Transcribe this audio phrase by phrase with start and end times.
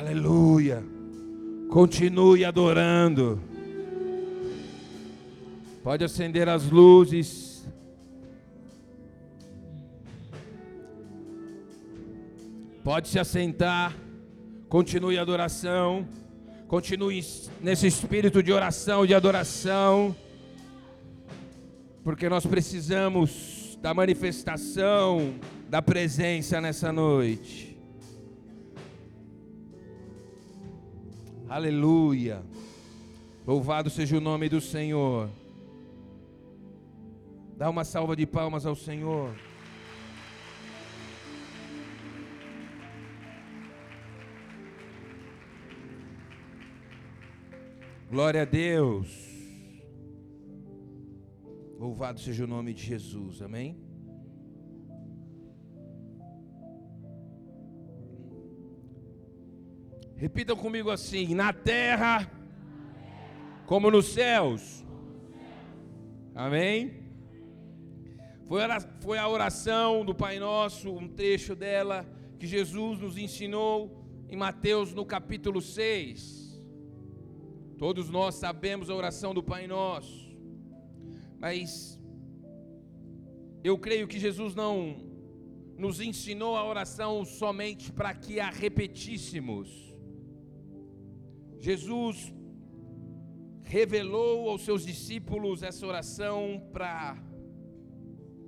[0.00, 0.82] Aleluia.
[1.68, 3.38] Continue adorando.
[5.84, 7.68] Pode acender as luzes.
[12.82, 13.94] Pode se assentar.
[14.70, 16.08] Continue a adoração.
[16.66, 17.22] Continue
[17.60, 20.16] nesse espírito de oração, de adoração.
[22.02, 25.34] Porque nós precisamos da manifestação
[25.68, 27.69] da presença nessa noite.
[31.50, 32.44] Aleluia.
[33.44, 35.28] Louvado seja o nome do Senhor.
[37.56, 39.34] Dá uma salva de palmas ao Senhor.
[48.08, 49.08] Glória a Deus.
[51.80, 53.42] Louvado seja o nome de Jesus.
[53.42, 53.89] Amém.
[60.20, 62.30] Repitam comigo assim: na terra,
[63.64, 64.84] como nos céus.
[66.34, 67.08] Amém.
[69.00, 72.06] Foi a oração do Pai Nosso, um trecho dela
[72.38, 76.62] que Jesus nos ensinou em Mateus no capítulo 6.
[77.78, 80.36] Todos nós sabemos a oração do Pai Nosso,
[81.38, 81.98] mas
[83.64, 84.98] eu creio que Jesus não
[85.78, 89.89] nos ensinou a oração somente para que a repetíssemos.
[91.60, 92.32] Jesus
[93.62, 97.22] revelou aos seus discípulos essa oração para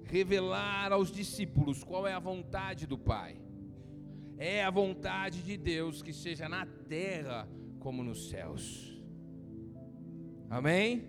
[0.04, 3.36] revelar aos discípulos qual é a vontade do Pai.
[4.38, 8.98] É a vontade de Deus que seja na terra como nos céus.
[10.48, 11.08] Amém?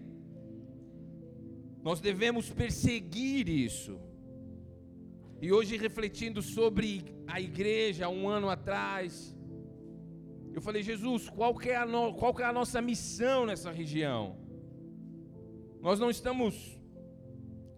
[1.81, 3.99] Nós devemos perseguir isso.
[5.41, 9.32] E hoje, refletindo sobre a igreja, um ano atrás,
[10.53, 13.71] eu falei, Jesus, qual que é a, no, qual que é a nossa missão nessa
[13.71, 14.37] região?
[15.81, 16.79] Nós não estamos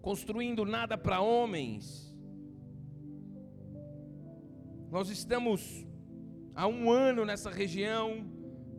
[0.02, 2.14] construindo nada para homens.
[4.90, 5.86] Nós estamos
[6.54, 8.24] há um ano nessa região,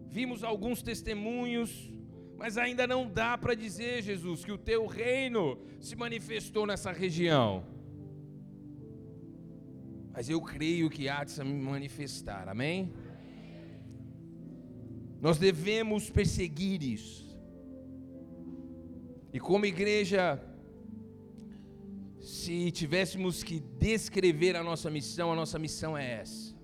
[0.07, 1.91] vimos alguns testemunhos,
[2.37, 7.65] mas ainda não dá para dizer, Jesus, que o teu reino se manifestou nessa região.
[10.13, 12.93] Mas eu creio que há de se manifestar, amém?
[15.22, 17.28] Nós devemos perseguir isso.
[19.33, 20.41] E como igreja,
[22.22, 26.56] se tivéssemos que descrever a nossa missão, a nossa missão é essa: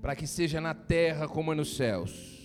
[0.00, 2.40] para que seja na terra como é nos céus.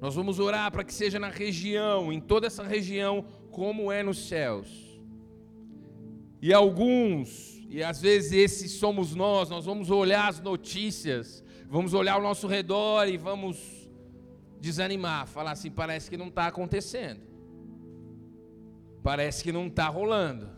[0.00, 4.28] Nós vamos orar para que seja na região, em toda essa região, como é nos
[4.28, 4.68] céus.
[6.40, 12.14] E alguns, e às vezes esses somos nós, nós vamos olhar as notícias, vamos olhar
[12.14, 13.88] ao nosso redor e vamos
[14.60, 17.20] desanimar, falar assim: parece que não está acontecendo,
[19.02, 20.48] parece que não está rolando.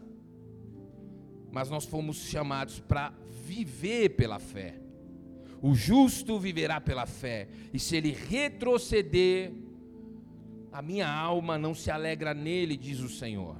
[1.52, 3.12] Mas nós fomos chamados para
[3.44, 4.80] viver pela fé.
[5.60, 9.52] O justo viverá pela fé, e se ele retroceder,
[10.72, 13.56] a minha alma não se alegra nele, diz o Senhor.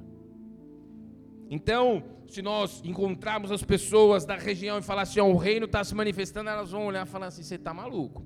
[1.50, 5.82] Então, se nós encontrarmos as pessoas da região e falar assim, oh, o reino está
[5.82, 8.24] se manifestando, elas vão olhar e falar assim: você está maluco.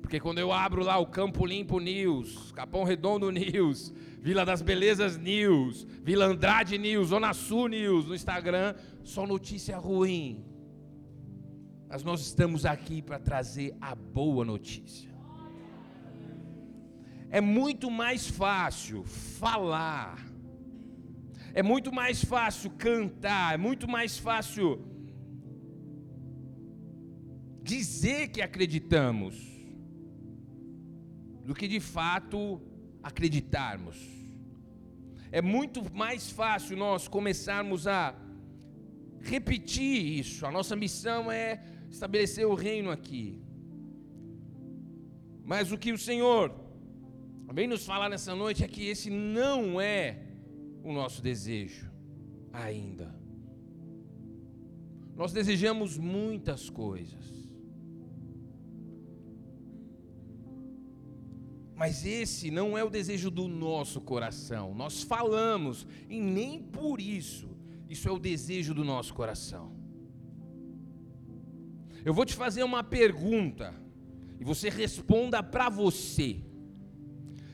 [0.00, 5.16] Porque quando eu abro lá o Campo Limpo News, Capão Redondo News, Vila das Belezas
[5.16, 10.44] News, Vila Andrade News, Zona Sul News no Instagram, só notícia ruim.
[11.88, 15.10] Mas nós estamos aqui para trazer a boa notícia.
[17.28, 20.18] É muito mais fácil falar,
[21.54, 24.84] é muito mais fácil cantar, é muito mais fácil
[27.62, 29.36] dizer que acreditamos,
[31.44, 32.60] do que de fato
[33.02, 33.98] acreditarmos.
[35.30, 38.14] É muito mais fácil nós começarmos a
[39.20, 40.46] repetir isso.
[40.46, 43.42] A nossa missão é estabelecer o reino aqui.
[45.44, 46.54] Mas o que o Senhor
[47.52, 50.21] vem nos falar nessa noite é que esse não é
[50.82, 51.90] o nosso desejo
[52.52, 53.14] ainda.
[55.14, 57.42] Nós desejamos muitas coisas.
[61.74, 64.74] Mas esse não é o desejo do nosso coração.
[64.74, 67.48] Nós falamos, e nem por isso,
[67.88, 69.72] isso é o desejo do nosso coração.
[72.04, 73.74] Eu vou te fazer uma pergunta
[74.40, 76.40] e você responda para você.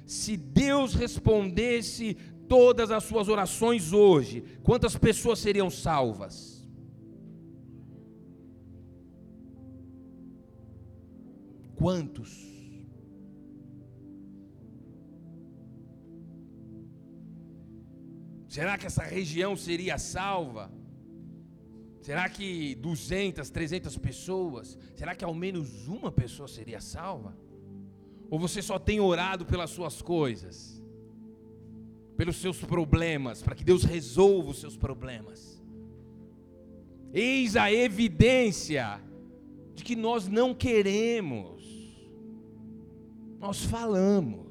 [0.07, 2.17] Se Deus respondesse
[2.49, 6.59] todas as suas orações hoje, quantas pessoas seriam salvas?
[11.77, 12.49] Quantos?
[18.49, 20.73] Será que essa região seria salva?
[22.01, 24.79] Será que 200, 300 pessoas?
[24.97, 27.37] Será que ao menos uma pessoa seria salva?
[28.31, 30.78] Ou você só tem orado pelas suas coisas?
[32.19, 35.63] Pelos seus problemas, para que Deus resolva os seus problemas?
[37.15, 39.01] Eis a evidência
[39.73, 41.63] de que nós não queremos.
[43.39, 44.49] Nós falamos.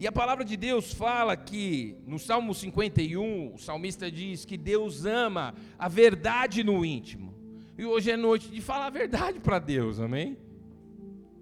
[0.00, 5.06] E a palavra de Deus fala que, no Salmo 51, o salmista diz que Deus
[5.06, 7.32] ama a verdade no íntimo.
[7.78, 10.36] E hoje é noite de falar a verdade para Deus, amém?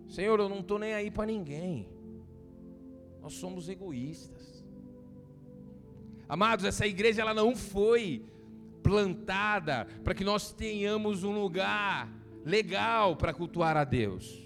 [0.08, 1.88] Senhor, eu não estou nem aí para ninguém.
[3.20, 4.64] Nós somos egoístas.
[6.28, 8.24] Amados, essa igreja ela não foi
[8.82, 12.12] plantada para que nós tenhamos um lugar
[12.44, 14.44] legal para cultuar a Deus.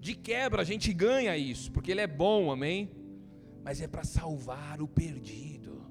[0.00, 2.90] De quebra a gente ganha isso, porque Ele é bom, amém?
[3.64, 5.82] mas é para salvar o perdido,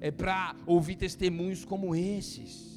[0.00, 2.67] é para ouvir testemunhos como esses.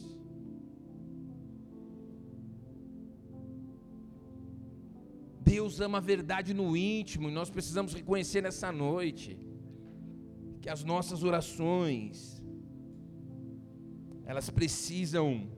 [5.43, 9.37] Deus ama a verdade no íntimo e nós precisamos reconhecer nessa noite
[10.61, 12.41] que as nossas orações
[14.23, 15.49] elas precisam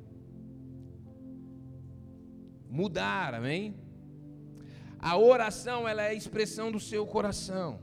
[2.69, 3.75] mudar, amém?
[4.97, 7.81] A oração ela é a expressão do seu coração.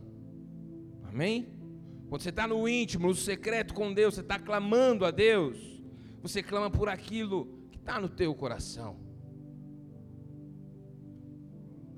[1.04, 1.48] Amém?
[2.08, 5.58] Quando você está no íntimo, no secreto com Deus, você está clamando a Deus,
[6.22, 9.09] você clama por aquilo que está no teu coração.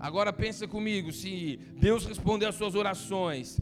[0.03, 3.61] Agora pensa comigo, se Deus responder às suas orações,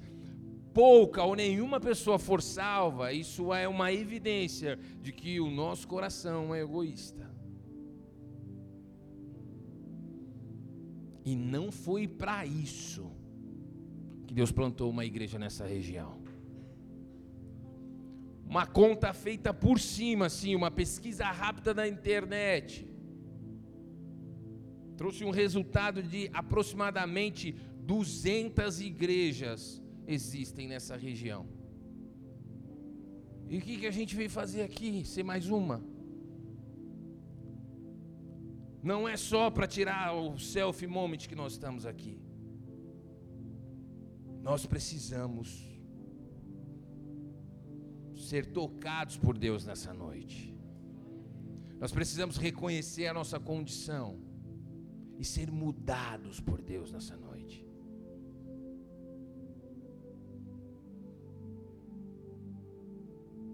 [0.72, 6.54] pouca ou nenhuma pessoa for salva, isso é uma evidência de que o nosso coração
[6.54, 7.30] é egoísta.
[11.26, 13.12] E não foi para isso
[14.26, 16.22] que Deus plantou uma igreja nessa região.
[18.46, 22.89] Uma conta feita por cima, assim, uma pesquisa rápida na internet.
[25.00, 27.52] Trouxe um resultado de aproximadamente
[27.92, 31.48] 200 igrejas existem nessa região.
[33.48, 35.02] E o que, que a gente veio fazer aqui?
[35.06, 35.82] Ser mais uma?
[38.82, 42.20] Não é só para tirar o selfie moment que nós estamos aqui.
[44.42, 45.66] Nós precisamos
[48.28, 50.54] ser tocados por Deus nessa noite.
[51.78, 54.28] Nós precisamos reconhecer a nossa condição
[55.20, 57.62] e ser mudados por Deus nessa noite.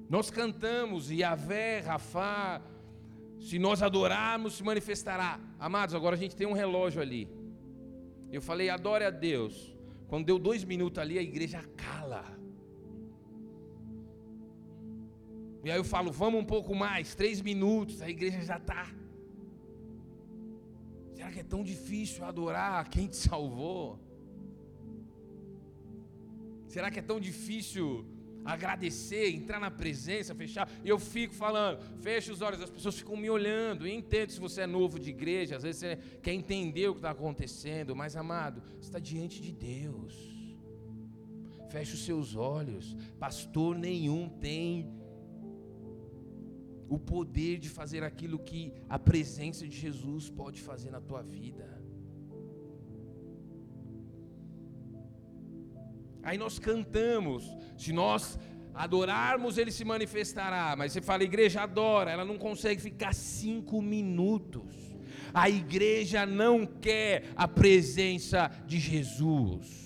[0.08, 2.62] Nós cantamos Yahvé, Rafá,
[3.40, 5.40] se nós adorarmos, se manifestará.
[5.58, 7.28] Amados, agora a gente tem um relógio ali.
[8.30, 9.76] Eu falei, adore a Deus.
[10.06, 12.24] Quando deu dois minutos ali, a igreja cala.
[15.64, 18.86] E aí eu falo, vamos um pouco mais, três minutos, a igreja já está.
[21.26, 23.98] Será que é tão difícil adorar quem te salvou?
[26.68, 28.06] Será que é tão difícil
[28.44, 30.70] agradecer, entrar na presença, fechar.
[30.84, 33.88] Eu fico falando, fecha os olhos, as pessoas ficam me olhando.
[33.88, 36.98] E entendo se você é novo de igreja, às vezes você quer entender o que
[36.98, 40.14] está acontecendo, mas amado, você está diante de Deus.
[41.70, 42.96] Feche os seus olhos.
[43.18, 44.94] Pastor nenhum tem
[46.88, 51.82] o poder de fazer aquilo que a presença de Jesus pode fazer na tua vida.
[56.22, 57.44] Aí nós cantamos,
[57.78, 58.38] se nós
[58.74, 60.74] adorarmos, ele se manifestará.
[60.76, 64.74] Mas você fala, igreja adora, ela não consegue ficar cinco minutos.
[65.32, 69.85] A igreja não quer a presença de Jesus.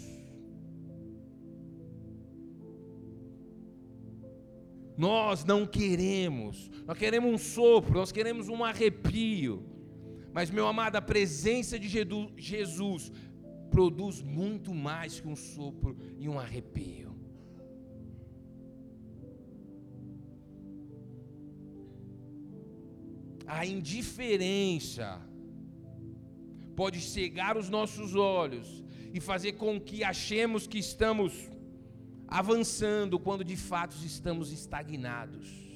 [5.00, 9.64] Nós não queremos, nós queremos um sopro, nós queremos um arrepio.
[10.30, 11.88] Mas, meu amado, a presença de
[12.37, 13.11] Jesus
[13.71, 17.16] produz muito mais que um sopro e um arrepio.
[23.47, 25.19] A indiferença
[26.76, 31.50] pode cegar os nossos olhos e fazer com que achemos que estamos
[32.30, 35.68] avançando quando de fato estamos estagnados.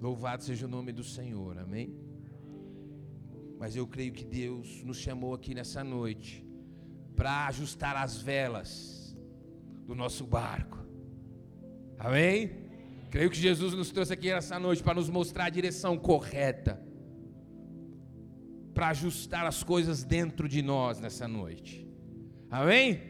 [0.00, 1.94] Louvado seja o nome do Senhor, amém?
[3.58, 6.42] Mas eu creio que Deus nos chamou aqui nessa noite
[7.14, 9.14] para ajustar as velas
[9.86, 10.78] do nosso barco.
[11.98, 12.69] Amém?
[13.10, 16.80] Creio que Jesus nos trouxe aqui essa noite para nos mostrar a direção correta,
[18.72, 21.84] para ajustar as coisas dentro de nós nessa noite.
[22.48, 23.02] Amém?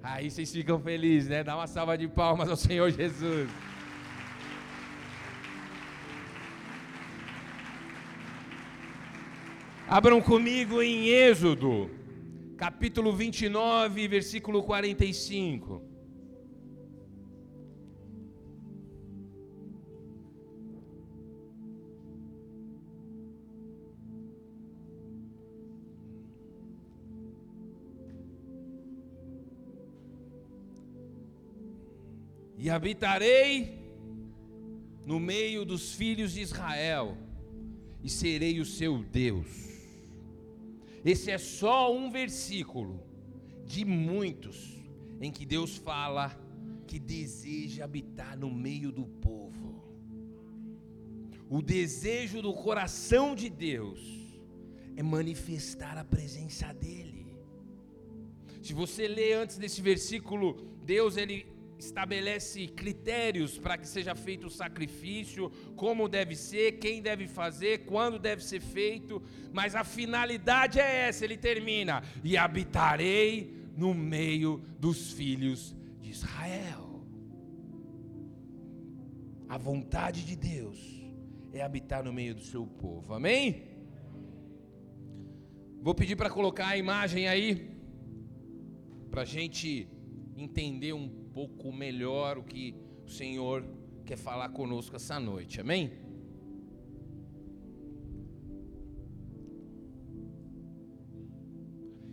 [0.00, 1.42] Aí vocês ficam felizes, né?
[1.42, 3.50] Dá uma salva de palmas ao Senhor Jesus.
[9.88, 11.90] Abram comigo em Êxodo,
[12.56, 15.82] capítulo 29, versículo 45.
[32.70, 33.78] Habitarei
[35.04, 37.16] no meio dos filhos de Israel,
[38.02, 39.46] e serei o seu Deus.
[41.04, 43.02] Esse é só um versículo
[43.64, 44.78] de muitos
[45.20, 46.38] em que Deus fala
[46.86, 49.82] que deseja habitar no meio do povo.
[51.48, 54.00] O desejo do coração de Deus
[54.96, 57.26] é manifestar a presença dele.
[58.62, 61.46] Se você ler antes desse versículo, Deus ele
[61.84, 68.18] estabelece critérios para que seja feito o sacrifício, como deve ser, quem deve fazer, quando
[68.18, 69.22] deve ser feito,
[69.52, 77.04] mas a finalidade é essa, ele termina: e habitarei no meio dos filhos de Israel.
[79.48, 80.78] A vontade de Deus
[81.52, 83.68] é habitar no meio do seu povo, amém?
[85.82, 87.70] Vou pedir para colocar a imagem aí,
[89.10, 89.88] para a gente
[90.36, 92.74] entender um pouco melhor o que
[93.06, 93.64] o Senhor
[94.04, 95.90] quer falar conosco essa noite, amém?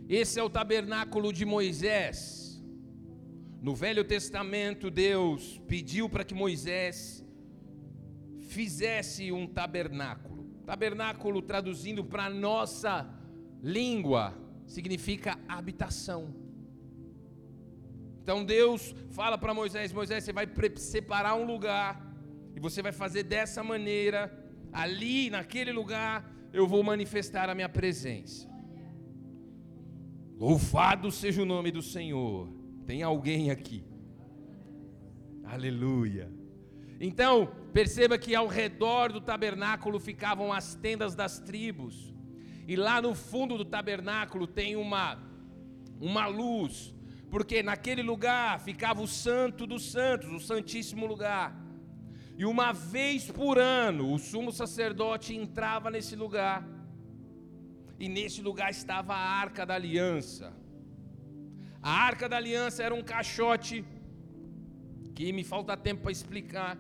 [0.08, 2.64] Esse é o tabernáculo de Moisés.
[3.62, 7.22] No Velho Testamento, Deus pediu para que Moisés
[8.48, 10.46] fizesse um tabernáculo.
[10.66, 12.94] Tabernáculo, traduzindo para a nossa
[13.62, 14.34] língua,
[14.66, 16.47] significa habitação.
[18.28, 22.14] Então Deus fala para Moisés: Moisés, você vai separar um lugar,
[22.54, 24.20] e você vai fazer dessa maneira,
[24.74, 28.46] ali, naquele lugar, eu vou manifestar a minha presença.
[30.38, 32.50] Louvado seja o nome do Senhor.
[32.86, 33.86] Tem alguém aqui?
[35.46, 36.30] Aleluia.
[37.00, 42.14] Então, perceba que ao redor do tabernáculo ficavam as tendas das tribos.
[42.68, 45.18] E lá no fundo do tabernáculo tem uma
[46.02, 46.94] uma luz
[47.30, 51.56] porque naquele lugar ficava o Santo dos Santos, o Santíssimo Lugar.
[52.38, 56.66] E uma vez por ano, o sumo sacerdote entrava nesse lugar,
[58.00, 60.54] e nesse lugar estava a arca da aliança.
[61.82, 63.84] A arca da aliança era um caixote,
[65.16, 66.78] que me falta tempo para explicar,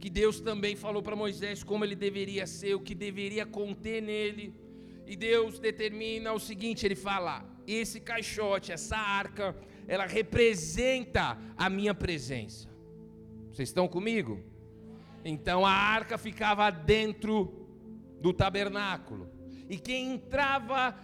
[0.00, 4.54] que Deus também falou para Moisés como ele deveria ser, o que deveria conter nele.
[5.06, 9.56] E Deus determina o seguinte: ele fala, esse caixote, essa arca,
[9.86, 12.68] ela representa a minha presença.
[13.52, 14.42] Vocês estão comigo?
[15.24, 17.66] Então a arca ficava dentro
[18.20, 19.30] do tabernáculo.
[19.68, 20.98] E quem entrava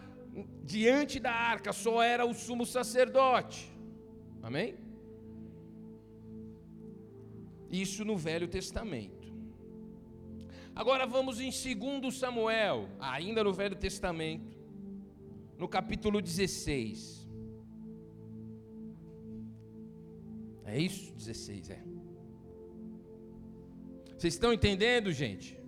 [0.62, 3.70] diante da arca só era o sumo sacerdote.
[4.42, 4.76] Amém?
[7.70, 9.30] Isso no Velho Testamento.
[10.74, 14.59] Agora vamos em 2 Samuel, ainda no Velho Testamento
[15.60, 17.28] no capítulo 16.
[20.64, 21.12] É isso?
[21.14, 21.84] 16, é.
[24.16, 25.60] Vocês estão entendendo, gente?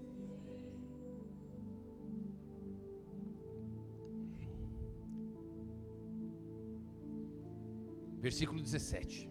[8.19, 9.29] Versículo 17.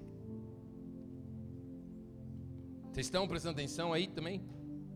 [2.91, 4.43] Vocês estão prestando atenção aí também?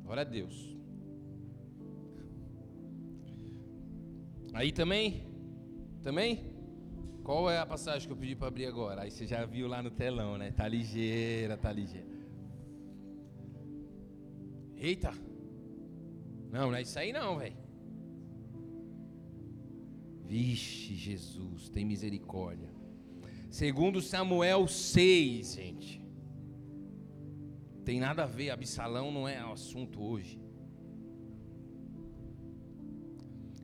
[0.04, 0.78] Glória a Deus.
[4.54, 5.35] Aí também?
[6.06, 6.46] Também?
[7.24, 9.02] Qual é a passagem que eu pedi para abrir agora?
[9.02, 10.52] Aí você já viu lá no telão, né?
[10.52, 12.06] Tá ligeira, tá ligeira.
[14.78, 15.12] Eita!
[16.52, 17.58] Não, não é isso aí não, velho.
[20.26, 22.70] Vixe, Jesus, tem misericórdia.
[23.50, 26.06] Segundo Samuel 6, gente.
[27.84, 30.40] Tem nada a ver, Absalão não é assunto hoje.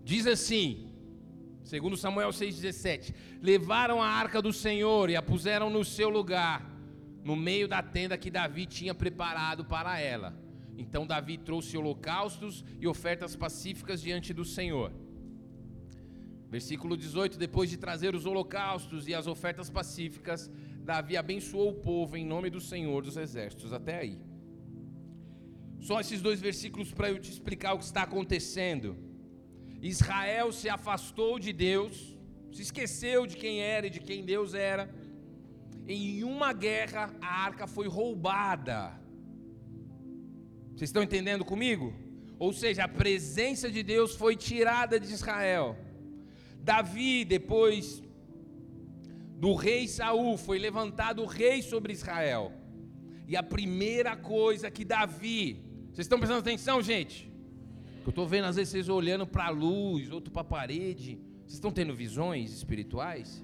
[0.04, 0.91] Diz assim:
[1.64, 6.70] Segundo Samuel 6,17: Levaram a arca do Senhor e a puseram no seu lugar,
[7.24, 10.36] no meio da tenda que Davi tinha preparado para ela.
[10.78, 14.92] Então Davi trouxe holocaustos e ofertas pacíficas diante do Senhor.
[16.50, 20.52] Versículo 18: Depois de trazer os holocaustos e as ofertas pacíficas,
[20.84, 23.72] Davi abençoou o povo em nome do Senhor dos Exércitos.
[23.72, 24.20] Até aí.
[25.80, 29.11] Só esses dois versículos para eu te explicar o que está acontecendo.
[29.82, 32.16] Israel se afastou de Deus,
[32.52, 34.94] se esqueceu de quem era e de quem Deus era.
[35.88, 39.00] Em uma guerra, a arca foi roubada.
[40.70, 41.94] Vocês estão entendendo comigo?
[42.38, 45.78] Ou seja, a presença de Deus foi tirada de Israel.
[46.60, 48.04] Davi, depois
[49.38, 52.52] do rei Saul, foi levantado rei sobre Israel.
[53.28, 57.31] E a primeira coisa que Davi, vocês estão prestando atenção, gente?
[58.04, 61.20] Eu estou vendo às vezes vocês olhando para a luz, outro para a parede.
[61.42, 63.44] Vocês estão tendo visões espirituais?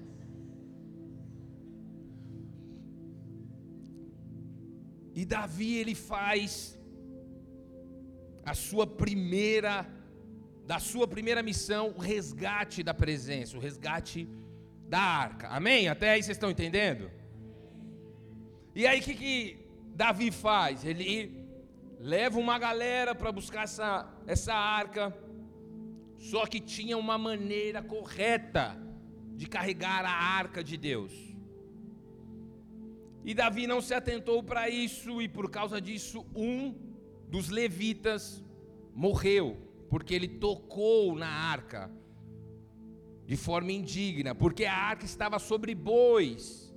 [5.14, 6.78] E Davi ele faz
[8.44, 9.86] a sua primeira
[10.66, 14.28] da sua primeira missão, o resgate da presença, o resgate
[14.86, 15.48] da arca.
[15.48, 15.88] Amém?
[15.88, 17.10] Até aí vocês estão entendendo?
[18.74, 19.58] E aí o que, que
[19.94, 20.84] Davi faz?
[20.84, 21.37] Ele
[21.98, 25.16] leva uma galera para buscar essa, essa arca,
[26.16, 28.76] só que tinha uma maneira correta
[29.34, 31.12] de carregar a arca de Deus.
[33.24, 36.74] E Davi não se atentou para isso, e por causa disso, um
[37.28, 38.42] dos levitas
[38.94, 39.56] morreu,
[39.90, 41.90] porque ele tocou na arca
[43.26, 46.67] de forma indigna, porque a arca estava sobre bois.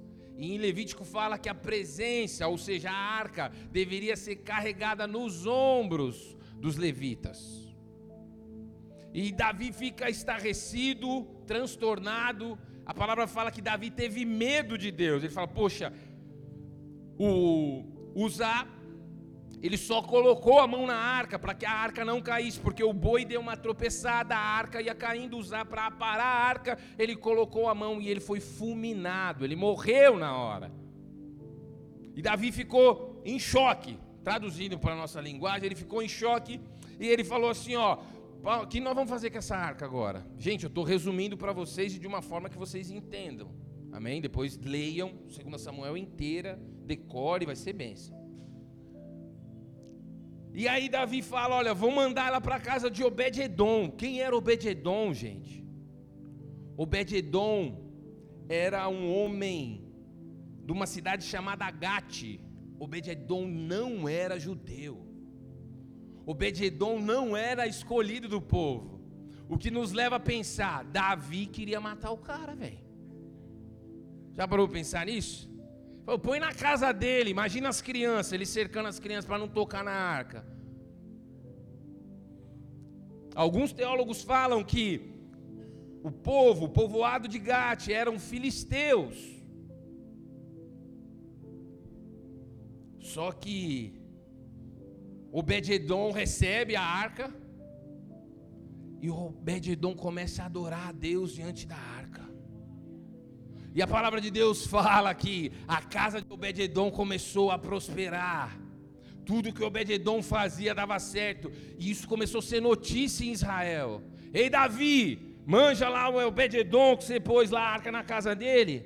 [0.41, 5.45] E em Levítico fala que a presença, ou seja, a arca, deveria ser carregada nos
[5.45, 7.37] ombros dos levitas.
[9.13, 12.57] E Davi fica estarrecido, transtornado.
[12.83, 15.21] A palavra fala que Davi teve medo de Deus.
[15.21, 15.93] Ele fala: Poxa,
[17.19, 17.83] o
[18.15, 18.67] Uzá
[19.61, 22.91] ele só colocou a mão na arca para que a arca não caísse, porque o
[22.91, 27.69] boi deu uma tropeçada, a arca ia caindo, usar para parar a arca, ele colocou
[27.69, 30.71] a mão e ele foi fulminado, ele morreu na hora.
[32.15, 36.59] E Davi ficou em choque, traduzindo para a nossa linguagem, ele ficou em choque
[36.99, 37.99] e ele falou assim: Ó,
[38.43, 40.25] o que nós vamos fazer com essa arca agora?
[40.39, 43.51] Gente, eu estou resumindo para vocês de uma forma que vocês entendam,
[43.91, 44.19] amém?
[44.19, 48.20] Depois leiam 2 Samuel inteira, decore, vai ser bênção.
[50.53, 53.89] E aí Davi fala: Olha, vou mandar ela para a casa de Obed-Edom.
[53.91, 55.65] Quem era Obed-Edom, gente?
[56.77, 57.77] Obed-Edom
[58.49, 59.85] era um homem
[60.65, 62.39] de uma cidade chamada Gate.
[62.79, 65.07] Obed-Edom não era judeu.
[66.25, 69.01] Obed-Edom não era escolhido do povo.
[69.47, 72.79] O que nos leva a pensar: Davi queria matar o cara, velho.
[74.33, 75.50] Já parou para pensar nisso?
[76.21, 79.91] Põe na casa dele, imagina as crianças, ele cercando as crianças para não tocar na
[79.91, 80.45] arca.
[83.33, 85.11] Alguns teólogos falam que
[86.03, 89.17] o povo, o povoado de Gate, eram filisteus.
[92.99, 94.01] Só que
[95.31, 97.33] Obed-Edom recebe a arca
[99.01, 102.20] e Obed-Edom começa a adorar a Deus diante da arca.
[103.73, 108.59] E a palavra de Deus fala que a casa de Obed-Edom começou a prosperar.
[109.25, 111.49] Tudo que Obed-Edom fazia dava certo.
[111.79, 114.03] E isso começou a ser notícia em Israel.
[114.33, 118.85] Ei, Davi, manja lá o Obed-Edom que você pôs lá a arca na casa dele.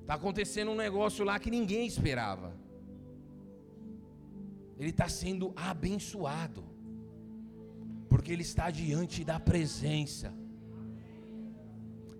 [0.00, 2.56] Está acontecendo um negócio lá que ninguém esperava.
[4.80, 6.64] Ele está sendo abençoado.
[8.08, 10.34] Porque ele está diante da presença.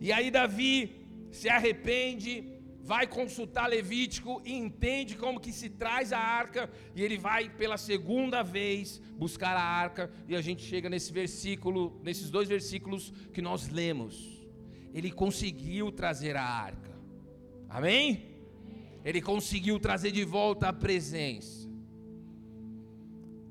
[0.00, 1.01] E aí Davi
[1.32, 2.44] se arrepende,
[2.82, 7.78] vai consultar Levítico e entende como que se traz a arca, e ele vai pela
[7.78, 13.40] segunda vez buscar a arca, e a gente chega nesse versículo, nesses dois versículos que
[13.40, 14.46] nós lemos.
[14.92, 16.92] Ele conseguiu trazer a arca.
[17.68, 18.30] Amém?
[19.04, 21.68] Ele conseguiu trazer de volta a presença.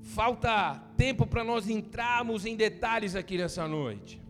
[0.01, 4.21] Falta tempo para nós entrarmos em detalhes aqui nessa noite.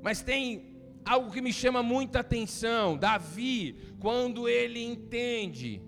[0.00, 0.71] Mas tem
[1.04, 2.96] algo que me chama muita atenção.
[2.96, 5.82] Davi, quando ele entende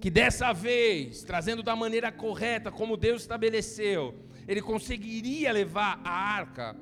[0.00, 4.14] que dessa vez, trazendo da maneira correta, como Deus estabeleceu,
[4.46, 6.76] ele conseguiria levar a arca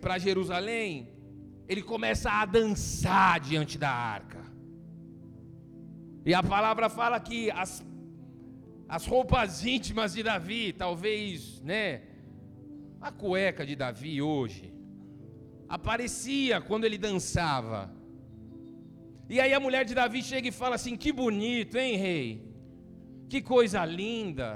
[0.00, 1.10] para Jerusalém,
[1.68, 4.42] ele começa a dançar diante da arca.
[6.24, 7.84] E a palavra fala que as,
[8.88, 12.02] as roupas íntimas de Davi, talvez, né,
[13.00, 14.71] a cueca de Davi hoje,
[15.76, 17.80] aparecia quando ele dançava.
[19.28, 22.26] E aí a mulher de Davi chega e fala assim: Que bonito, hein, rei?
[23.30, 24.48] Que coisa linda.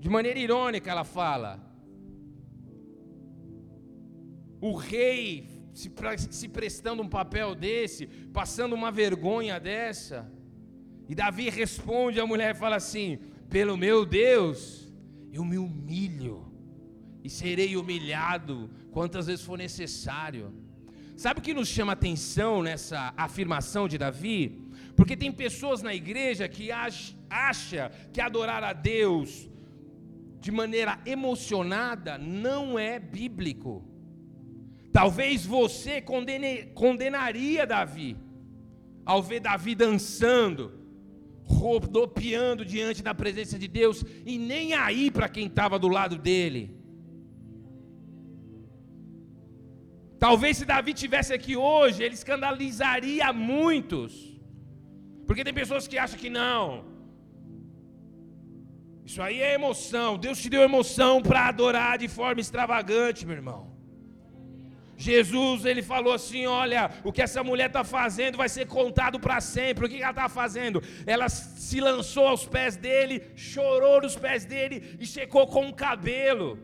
[0.00, 1.52] De maneira irônica ela fala.
[4.60, 5.92] o rei se,
[6.30, 10.30] se prestando um papel desse, passando uma vergonha dessa.
[11.08, 13.18] E Davi responde à mulher e fala assim:
[13.48, 14.92] Pelo meu Deus,
[15.32, 16.44] eu me humilho
[17.22, 20.54] e serei humilhado quantas vezes for necessário.
[21.22, 24.40] Sabe o que nos chama atenção nessa afirmação de Davi?
[24.96, 29.50] Porque tem pessoas na igreja que acham que adorar a Deus
[30.40, 33.84] de maneira emocionada não é bíblico.
[34.90, 38.16] Talvez você condene, condenaria Davi
[39.04, 40.72] ao ver Davi dançando,
[41.44, 46.75] rodopiando diante da presença de Deus e nem aí para quem estava do lado dele.
[50.18, 54.12] Talvez se Davi tivesse aqui hoje, ele escandalizaria muitos.
[55.26, 56.84] Porque tem pessoas que acham que não.
[59.04, 60.16] Isso aí é emoção.
[60.16, 63.76] Deus te deu emoção para adorar de forma extravagante, meu irmão.
[64.96, 69.40] Jesus, ele falou assim: Olha, o que essa mulher está fazendo vai ser contado para
[69.40, 69.84] sempre.
[69.84, 70.82] O que ela está fazendo?
[71.06, 76.58] Ela se lançou aos pés dele, chorou nos pés dele e secou com o cabelo.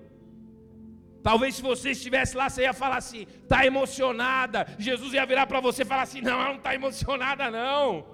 [1.23, 4.67] Talvez se você estivesse lá, você ia falar assim: está emocionada.
[4.79, 8.05] Jesus ia virar para você e falar assim: não, ela não está emocionada, não.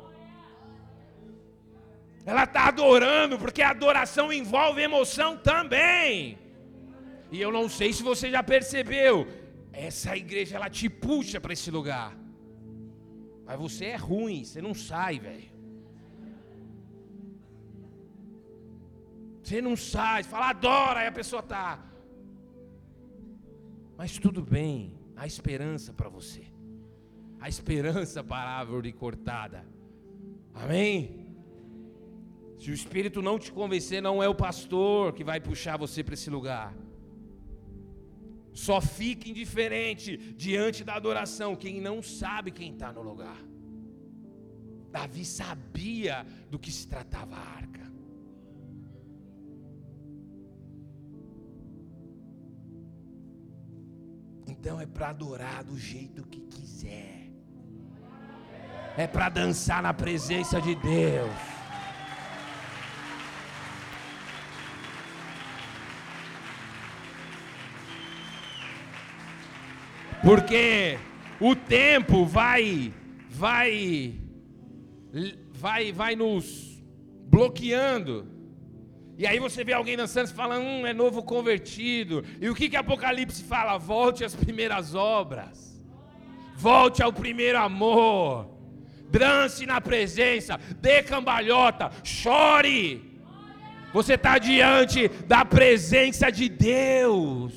[2.26, 6.38] Ela está adorando, porque a adoração envolve emoção também.
[7.30, 9.26] E eu não sei se você já percebeu,
[9.72, 12.14] essa igreja ela te puxa para esse lugar.
[13.46, 15.50] Mas você é ruim, você não sai, velho.
[19.42, 21.87] Você não sai, fala adora, aí a pessoa tá.
[23.98, 26.44] Mas tudo bem, há esperança para você.
[27.40, 29.66] Há esperança para a árvore cortada.
[30.54, 31.26] Amém?
[32.60, 36.14] Se o Espírito não te convencer, não é o pastor que vai puxar você para
[36.14, 36.72] esse lugar.
[38.52, 43.40] Só fique indiferente diante da adoração quem não sabe quem está no lugar.
[44.92, 47.87] Davi sabia do que se tratava a arca.
[54.48, 57.30] Então é para adorar do jeito que quiser.
[58.96, 61.30] É para dançar na presença de Deus.
[70.22, 70.98] Porque
[71.38, 72.92] o tempo vai
[73.28, 74.18] vai
[75.52, 76.82] vai vai nos
[77.28, 78.37] bloqueando.
[79.18, 82.24] E aí você vê alguém dançando e fala, hum, é novo convertido.
[82.40, 83.76] E o que que Apocalipse fala?
[83.76, 85.82] Volte às primeiras obras.
[86.54, 88.48] Volte ao primeiro amor.
[89.10, 93.20] Dance na presença, dê cambalhota, chore.
[93.92, 97.52] Você está diante da presença de Deus.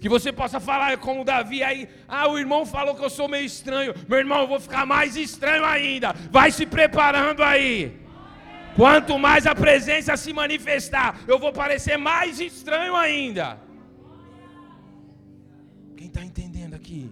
[0.00, 3.44] Que você possa falar como Davi aí, ah, o irmão falou que eu sou meio
[3.44, 3.94] estranho.
[4.08, 6.14] Meu irmão, eu vou ficar mais estranho ainda.
[6.30, 7.99] Vai se preparando aí.
[8.76, 13.58] Quanto mais a presença se manifestar, eu vou parecer mais estranho ainda.
[15.96, 17.10] Quem está entendendo aqui?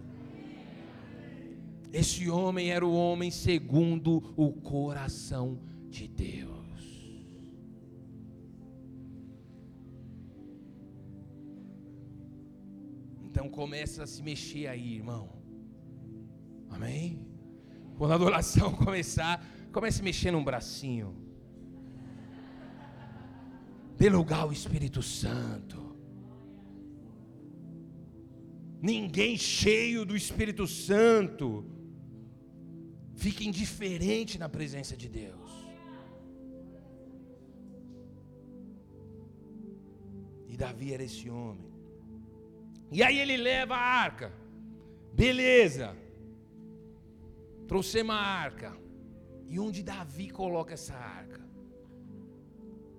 [1.92, 6.58] Esse homem era o homem segundo o coração de Deus.
[13.22, 15.30] Então começa a se mexer aí, irmão.
[16.70, 17.20] Amém?
[17.96, 21.27] Quando a adoração começar, comece a mexer num bracinho.
[23.98, 25.78] Dê lugar ao Espírito Santo.
[28.80, 31.64] Ninguém cheio do Espírito Santo
[33.14, 35.50] fica indiferente na presença de Deus.
[40.46, 41.68] E Davi era esse homem.
[42.92, 44.32] E aí ele leva a arca.
[45.12, 45.96] Beleza.
[47.66, 48.78] Trouxemos a arca.
[49.48, 51.47] E onde Davi coloca essa arca?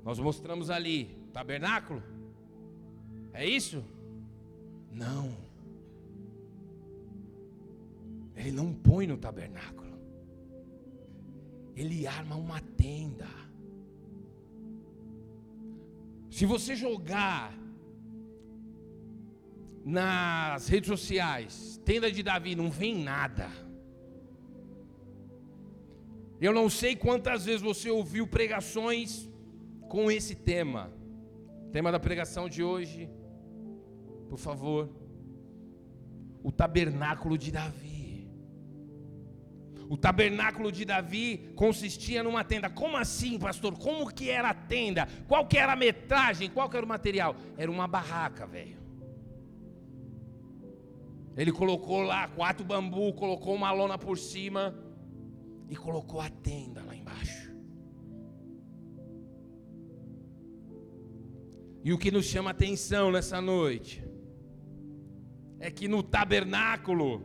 [0.10, 2.02] Nós mostramos ali, tabernáculo?
[3.32, 3.86] É isso?
[4.92, 5.38] Não.
[8.36, 10.00] Ele não põe no tabernáculo.
[11.76, 13.30] Ele arma uma tenda.
[16.32, 17.56] Se você jogar
[19.86, 23.48] nas redes sociais, tenda de Davi, não vem nada.
[26.42, 29.29] Eu não sei quantas vezes você ouviu pregações
[29.90, 30.94] com esse tema.
[31.74, 33.10] Tema da pregação de hoje,
[34.30, 34.90] por favor.
[36.42, 38.30] O tabernáculo de Davi.
[39.90, 42.70] O tabernáculo de Davi consistia numa tenda.
[42.70, 43.78] Como assim, pastor?
[43.78, 45.08] Como que era a tenda?
[45.28, 46.50] Qual que era a metragem?
[46.50, 47.36] Qual que era o material?
[47.58, 48.78] Era uma barraca, velho
[51.36, 54.76] Ele colocou lá quatro bambu, colocou uma lona por cima
[55.68, 56.84] e colocou a tenda
[61.84, 64.04] E o que nos chama atenção nessa noite
[65.60, 67.24] é que no tabernáculo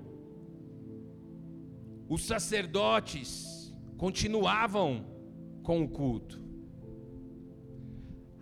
[2.09, 5.07] os sacerdotes continuavam
[5.63, 6.43] com o culto.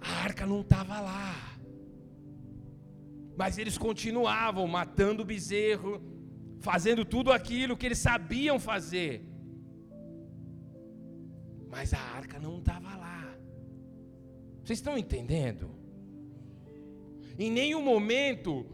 [0.00, 1.58] A arca não estava lá.
[3.36, 6.02] Mas eles continuavam matando o bezerro,
[6.60, 9.24] fazendo tudo aquilo que eles sabiam fazer.
[11.70, 13.34] Mas a arca não estava lá.
[14.62, 15.81] Vocês estão entendendo?
[17.38, 18.66] Em nenhum momento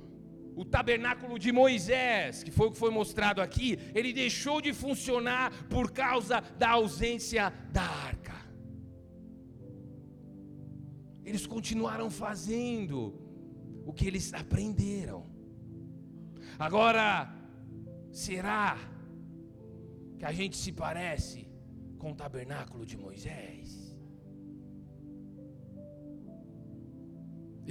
[0.60, 5.52] o tabernáculo de Moisés, que foi o que foi mostrado aqui, ele deixou de funcionar
[5.68, 8.36] por causa da ausência da arca.
[11.24, 12.98] Eles continuaram fazendo
[13.86, 15.20] o que eles aprenderam.
[16.58, 17.32] Agora,
[18.10, 18.76] será
[20.18, 21.46] que a gente se parece
[21.98, 23.77] com o tabernáculo de Moisés?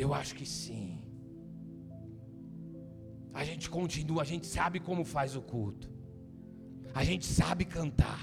[0.03, 1.01] Eu acho que sim.
[3.33, 5.89] A gente continua, a gente sabe como faz o culto.
[6.93, 8.21] A gente sabe cantar.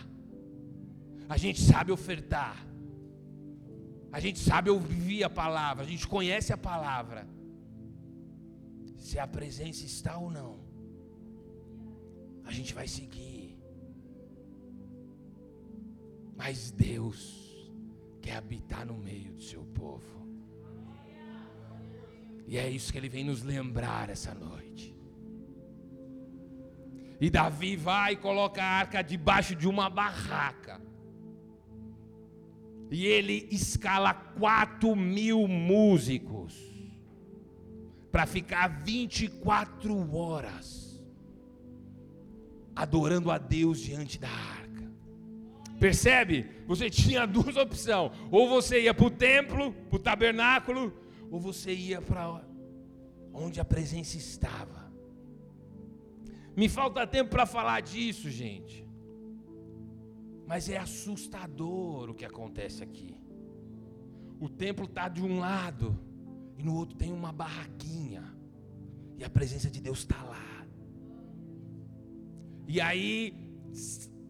[1.28, 2.56] A gente sabe ofertar.
[4.10, 7.26] A gente sabe ouvir a palavra, a gente conhece a palavra
[9.04, 10.58] se a presença está ou não,
[12.42, 13.58] a gente vai seguir.
[16.34, 17.18] Mas Deus
[18.22, 20.23] quer habitar no meio do seu povo.
[22.46, 24.94] E é isso que ele vem nos lembrar essa noite.
[27.20, 30.80] E Davi vai e coloca a arca debaixo de uma barraca.
[32.90, 36.54] E ele escala quatro mil músicos
[38.12, 41.02] para ficar 24 horas
[42.76, 44.64] adorando a Deus diante da arca.
[45.78, 46.46] Percebe?
[46.66, 50.92] Você tinha duas opções: ou você ia para o templo, para o tabernáculo,
[51.34, 52.24] ou você ia para
[53.32, 54.80] onde a presença estava.
[56.56, 58.86] Me falta tempo para falar disso, gente.
[60.46, 63.20] Mas é assustador o que acontece aqui.
[64.38, 65.98] O templo está de um lado
[66.56, 68.22] e no outro tem uma barraquinha.
[69.18, 70.64] E a presença de Deus está lá.
[72.68, 73.34] E aí,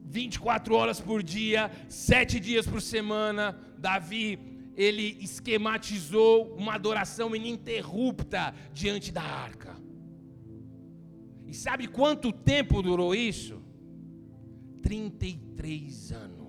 [0.07, 9.13] 24 horas por dia, sete dias por semana, Davi, ele esquematizou uma adoração ininterrupta diante
[9.13, 9.77] da arca.
[11.47, 13.63] E sabe quanto tempo durou isso?
[14.83, 16.45] 33 anos.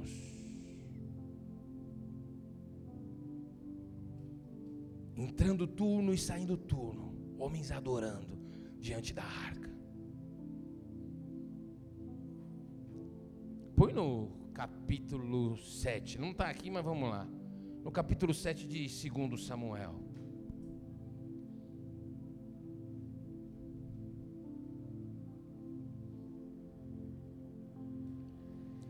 [5.16, 8.38] entrando turno e saindo turno, homens adorando
[8.80, 9.74] diante da arca.
[13.76, 17.28] Põe no capítulo 7, não está aqui, mas vamos lá.
[17.86, 19.94] No capítulo 7 de 2 Samuel.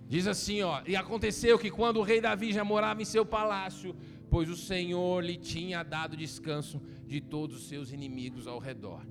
[0.07, 3.93] Diz assim, ó, e aconteceu que quando o rei Davi já morava em seu palácio,
[4.29, 9.05] pois o Senhor lhe tinha dado descanso de todos os seus inimigos ao redor.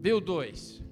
[0.00, 0.82] Viu dois?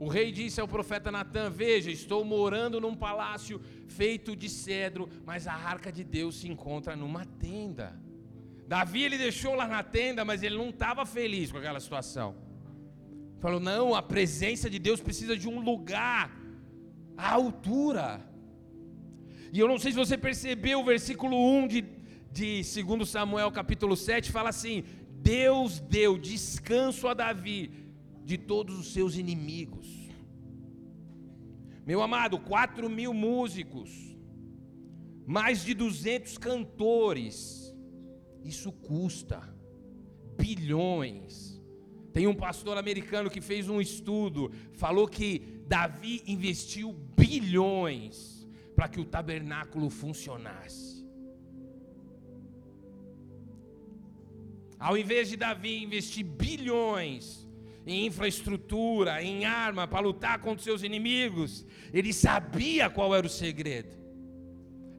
[0.00, 5.46] O rei disse ao profeta Natan: Veja, estou morando num palácio feito de cedro, mas
[5.46, 8.00] a arca de Deus se encontra numa tenda.
[8.66, 12.34] Davi ele deixou lá na tenda, mas ele não estava feliz com aquela situação.
[13.40, 16.34] Falou: Não, a presença de Deus precisa de um lugar
[17.14, 18.24] à altura.
[19.52, 21.84] E eu não sei se você percebeu o versículo 1 de,
[22.32, 27.70] de 2 Samuel capítulo 7, fala assim: Deus deu descanso a Davi
[28.24, 30.10] de todos os seus inimigos.
[31.86, 33.90] Meu amado, 4 mil músicos,
[35.26, 37.74] mais de 200 cantores,
[38.44, 39.40] isso custa
[40.36, 41.60] bilhões.
[42.12, 49.00] Tem um pastor americano que fez um estudo, falou que Davi investiu bilhões para que
[49.00, 51.06] o tabernáculo funcionasse.
[54.78, 57.46] Ao invés de Davi investir bilhões
[57.86, 63.98] em infraestrutura, em arma para lutar contra seus inimigos, ele sabia qual era o segredo.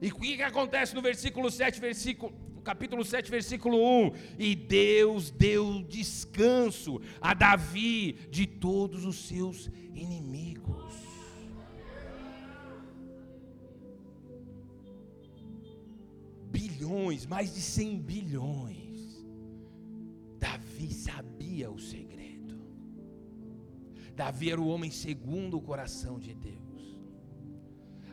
[0.00, 2.32] E o que, que acontece no versículo 7, versículo,
[2.64, 4.12] capítulo 7, versículo 1?
[4.38, 11.12] E Deus deu descanso a Davi de todos os seus inimigos.
[16.52, 19.24] bilhões, mais de 100 bilhões.
[20.38, 22.11] Davi Davi sabia o segredo.
[24.14, 26.62] Davi era o homem segundo o coração de Deus.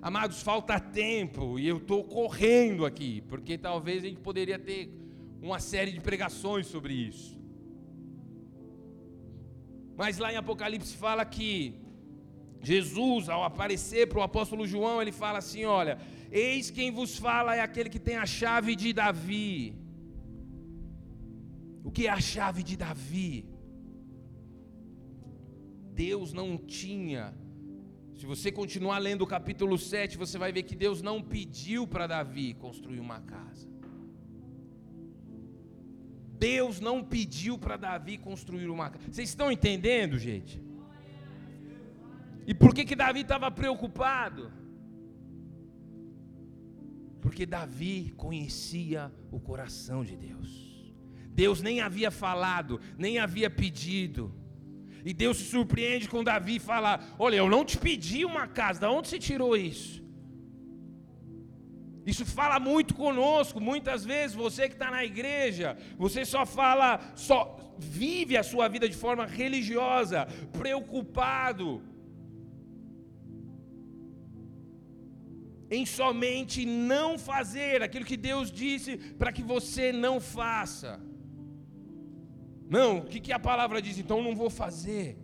[0.01, 4.89] Amados, falta tempo e eu estou correndo aqui, porque talvez a gente poderia ter
[5.41, 7.37] uma série de pregações sobre isso.
[9.97, 11.75] Mas lá em Apocalipse fala que
[12.61, 15.97] Jesus, ao aparecer para o apóstolo João, ele fala assim: Olha,
[16.31, 19.75] eis quem vos fala é aquele que tem a chave de Davi.
[21.83, 23.45] O que é a chave de Davi?
[26.05, 27.33] Deus não tinha
[28.19, 32.05] se você continuar lendo o capítulo 7, você vai ver que Deus não pediu para
[32.05, 33.65] Davi construir uma casa.
[36.37, 39.05] Deus não pediu para Davi construir uma casa.
[39.09, 40.61] Vocês estão entendendo, gente?
[42.45, 44.51] E por que que Davi estava preocupado?
[47.21, 50.93] Porque Davi conhecia o coração de Deus.
[51.29, 54.38] Deus nem havia falado, nem havia pedido.
[55.05, 58.79] E Deus se surpreende com Davi e fala: Olha, eu não te pedi uma casa,
[58.81, 60.03] de onde você tirou isso?
[62.05, 63.59] Isso fala muito conosco.
[63.59, 68.87] Muitas vezes você que está na igreja, você só fala, só vive a sua vida
[68.89, 71.83] de forma religiosa, preocupado
[75.71, 80.99] em somente não fazer aquilo que Deus disse para que você não faça.
[82.69, 83.97] Não, o que, que a palavra diz?
[83.97, 85.17] Então não vou fazer.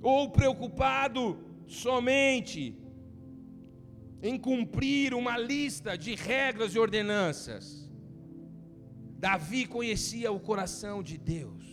[0.00, 2.74] Ou preocupado somente
[4.22, 7.92] em cumprir uma lista de regras e ordenanças.
[9.18, 11.64] Davi conhecia o coração de Deus.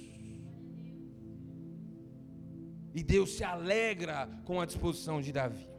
[2.93, 5.69] E Deus se alegra com a disposição de Davi.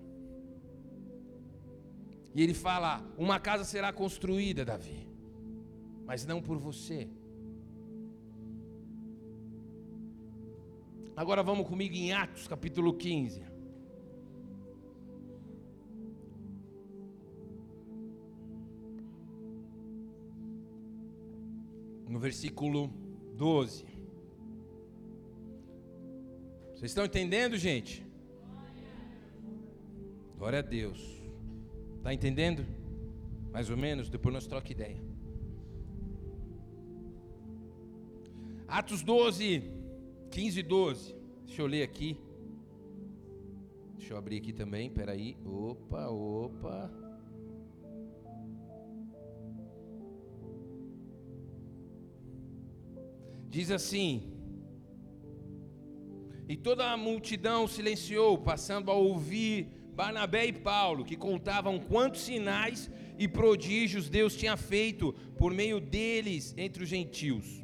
[2.34, 5.06] E ele fala: Uma casa será construída, Davi,
[6.06, 7.08] mas não por você
[11.16, 13.40] Agora vamos comigo em Atos capítulo 15.
[22.08, 22.88] No versículo
[23.36, 23.86] 12.
[26.72, 28.04] Vocês estão entendendo, gente?
[30.36, 31.22] Glória a Deus.
[31.98, 32.66] Está entendendo?
[33.52, 34.10] Mais ou menos?
[34.10, 35.00] Depois nós troca ideia.
[38.66, 39.73] Atos 12,
[40.34, 41.14] 15 e 12.
[41.46, 42.16] Deixa eu ler aqui.
[43.96, 45.36] Deixa eu abrir aqui também, peraí.
[45.44, 46.90] Opa, opa.
[53.48, 54.32] Diz assim:
[56.48, 62.90] E toda a multidão silenciou, passando a ouvir Barnabé e Paulo, que contavam quantos sinais
[63.16, 67.63] e prodígios Deus tinha feito por meio deles entre os gentios.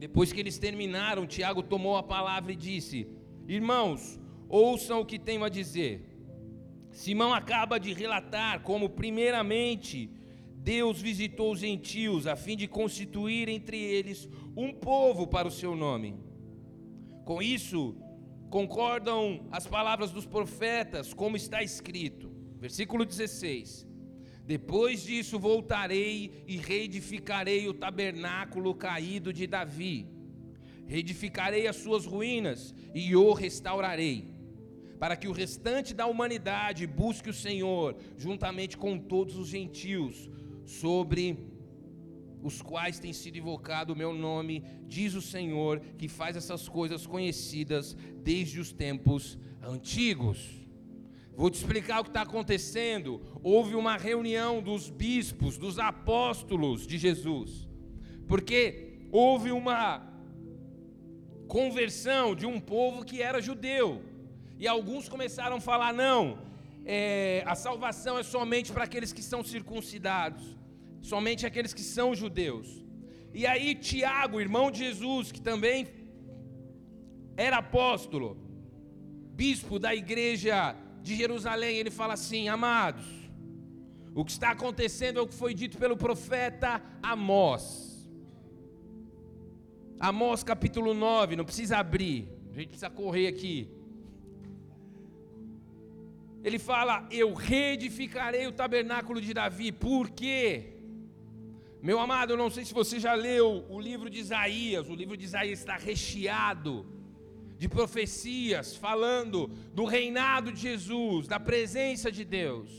[0.00, 3.06] Depois que eles terminaram, Tiago tomou a palavra e disse:
[3.46, 5.94] Irmãos, ouçam o que tenho a dizer.
[6.90, 10.10] Simão acaba de relatar como, primeiramente,
[10.56, 15.76] Deus visitou os gentios a fim de constituir entre eles um povo para o seu
[15.76, 16.18] nome.
[17.26, 17.94] Com isso,
[18.48, 22.30] concordam as palavras dos profetas, como está escrito.
[22.58, 23.86] Versículo 16:
[24.50, 30.08] depois disso voltarei e reedificarei o tabernáculo caído de Davi.
[30.88, 34.26] Reedificarei as suas ruínas e o restaurarei,
[34.98, 40.28] para que o restante da humanidade busque o Senhor, juntamente com todos os gentios,
[40.64, 41.38] sobre
[42.42, 47.06] os quais tem sido invocado o meu nome, diz o Senhor, que faz essas coisas
[47.06, 50.59] conhecidas desde os tempos antigos.
[51.40, 53.18] Vou te explicar o que está acontecendo.
[53.42, 57.66] Houve uma reunião dos bispos, dos apóstolos de Jesus,
[58.28, 60.06] porque houve uma
[61.48, 64.02] conversão de um povo que era judeu,
[64.58, 66.40] e alguns começaram a falar: não,
[66.84, 70.44] é, a salvação é somente para aqueles que são circuncidados,
[71.00, 72.84] somente aqueles que são judeus.
[73.32, 75.88] E aí, Tiago, irmão de Jesus, que também
[77.34, 78.36] era apóstolo,
[79.34, 83.06] bispo da igreja de Jerusalém, ele fala assim: Amados,
[84.14, 88.08] o que está acontecendo é o que foi dito pelo profeta Amós.
[89.98, 93.70] Amós capítulo 9, não precisa abrir, a gente precisa correr aqui.
[96.42, 100.74] Ele fala: Eu reedificarei o tabernáculo de Davi, por quê?
[101.82, 105.16] Meu amado, eu não sei se você já leu o livro de Isaías, o livro
[105.16, 106.99] de Isaías está recheado
[107.60, 112.70] de profecias falando do reinado de Jesus, da presença de Deus.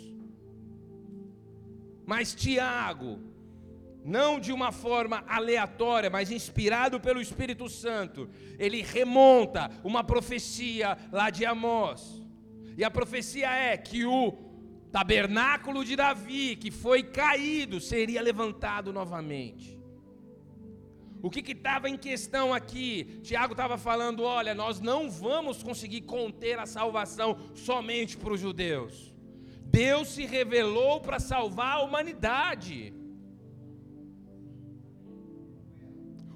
[2.03, 3.19] Mas Tiago,
[4.03, 8.27] não de uma forma aleatória, mas inspirado pelo Espírito Santo,
[8.57, 12.19] ele remonta uma profecia lá de Amós.
[12.75, 14.31] E a profecia é que o
[14.91, 19.79] tabernáculo de Davi, que foi caído, seria levantado novamente.
[21.21, 23.19] O que estava em questão aqui?
[23.21, 29.13] Tiago estava falando: olha, nós não vamos conseguir conter a salvação somente para os judeus.
[29.65, 32.93] Deus se revelou para salvar a humanidade.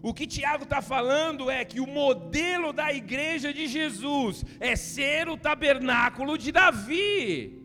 [0.02, 5.28] O que Tiago está falando é que o modelo da igreja de Jesus é ser
[5.28, 7.65] o tabernáculo de Davi.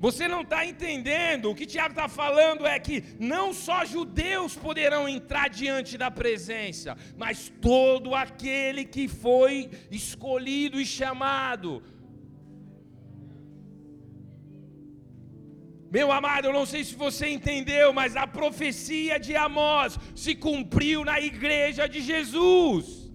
[0.00, 1.50] Você não está entendendo.
[1.50, 6.96] O que Tiago está falando é que não só judeus poderão entrar diante da presença,
[7.16, 11.82] mas todo aquele que foi escolhido e chamado
[15.96, 21.04] Meu amado, eu não sei se você entendeu, mas a profecia de Amós se cumpriu
[21.04, 23.10] na igreja de Jesus.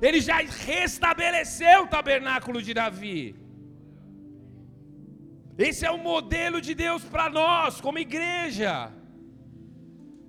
[0.00, 3.34] Ele já restabeleceu o tabernáculo de Davi.
[5.68, 8.90] Esse é o modelo de Deus para nós, como igreja.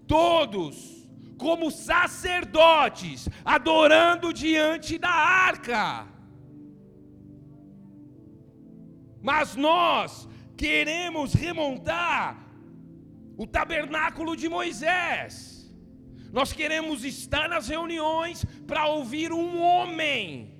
[0.05, 0.75] Todos,
[1.38, 6.05] como sacerdotes, adorando diante da arca.
[9.21, 10.27] Mas nós
[10.57, 12.25] queremos remontar
[13.38, 15.71] o tabernáculo de Moisés.
[16.32, 20.57] Nós queremos estar nas reuniões para ouvir um homem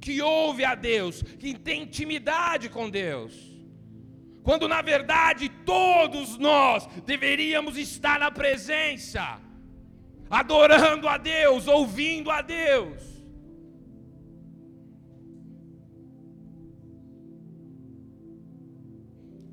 [0.00, 3.47] que ouve a Deus, que tem intimidade com Deus.
[4.48, 9.38] Quando na verdade todos nós deveríamos estar na presença,
[10.30, 13.02] adorando a Deus, ouvindo a Deus.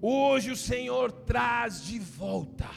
[0.01, 2.69] Hoje o Senhor traz de volta,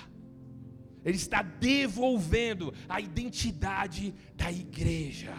[1.04, 5.36] Ele está devolvendo a identidade da igreja.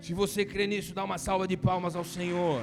[0.00, 2.62] Se você crê nisso, dá uma salva de palmas ao Senhor.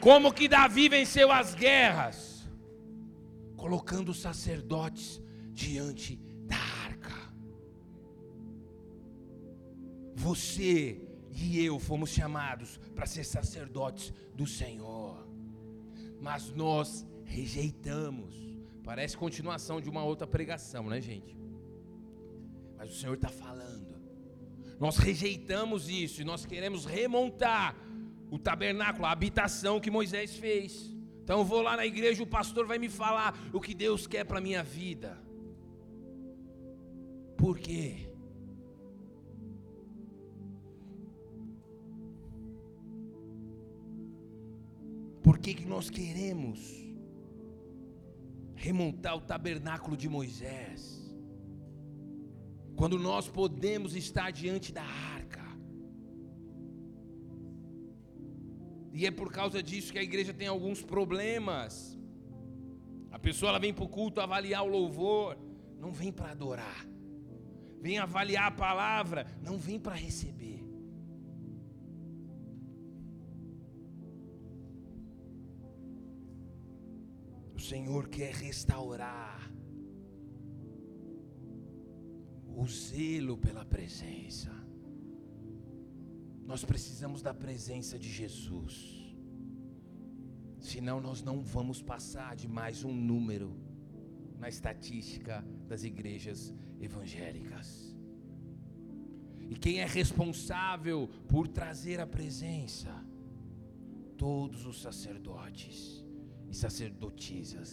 [0.00, 2.48] Como que Davi venceu as guerras?
[3.56, 5.20] Colocando os sacerdotes
[5.52, 6.18] diante
[10.20, 15.26] Você e eu fomos chamados para ser sacerdotes do Senhor,
[16.20, 18.34] mas nós rejeitamos.
[18.84, 21.34] Parece continuação de uma outra pregação, né, gente?
[22.76, 23.98] Mas o Senhor está falando.
[24.78, 27.74] Nós rejeitamos isso e nós queremos remontar
[28.30, 30.94] o tabernáculo, a habitação que Moisés fez.
[31.22, 34.24] Então eu vou lá na igreja, o pastor vai me falar o que Deus quer
[34.24, 35.18] para minha vida.
[37.36, 38.10] Por quê?
[45.22, 46.58] Por que, que nós queremos
[48.54, 51.00] remontar o tabernáculo de Moisés?
[52.74, 55.49] Quando nós podemos estar diante da arca.
[58.92, 61.98] E é por causa disso que a igreja tem alguns problemas.
[63.10, 65.38] A pessoa ela vem para o culto avaliar o louvor,
[65.78, 66.86] não vem para adorar.
[67.80, 70.50] Vem avaliar a palavra, não vem para receber.
[77.70, 79.48] Senhor quer restaurar
[82.48, 84.50] o zelo pela presença.
[86.50, 88.74] Nós precisamos da presença de Jesus.
[90.58, 93.56] Senão nós não vamos passar de mais um número
[94.36, 97.94] na estatística das igrejas evangélicas.
[99.48, 102.92] E quem é responsável por trazer a presença?
[104.18, 106.04] Todos os sacerdotes
[106.48, 107.70] e sacerdotisas.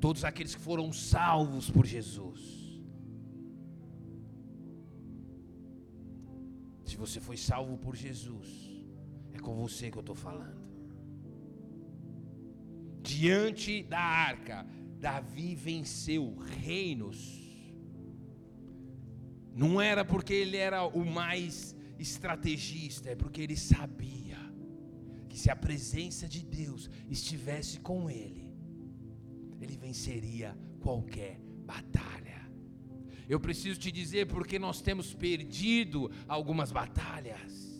[0.00, 2.61] Todos aqueles que foram salvos por Jesus.
[7.04, 8.48] Você foi salvo por Jesus,
[9.32, 10.62] é com você que eu estou falando.
[13.02, 14.58] Diante da arca,
[15.00, 16.22] Davi venceu
[16.64, 17.18] reinos.
[19.62, 24.38] Não era porque ele era o mais estrategista, é porque ele sabia
[25.28, 28.46] que se a presença de Deus estivesse com ele,
[29.60, 31.40] ele venceria qualquer
[31.72, 32.11] batalha.
[33.28, 37.72] Eu preciso te dizer porque nós temos perdido algumas batalhas.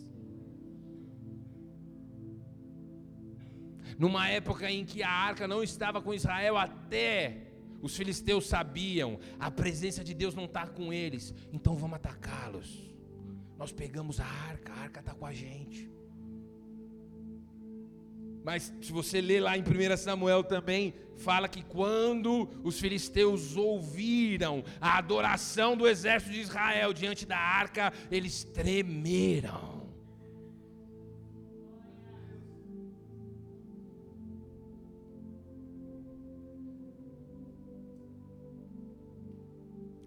[3.98, 9.50] Numa época em que a arca não estava com Israel, até os filisteus sabiam, a
[9.50, 12.90] presença de Deus não está com eles, então vamos atacá-los.
[13.58, 15.88] nós pegamos a arca, a arca está com a gente.
[18.44, 24.64] Mas se você ler lá em 1 Samuel também, fala que quando os filisteus ouviram
[24.80, 29.82] a adoração do exército de Israel diante da arca, eles tremeram.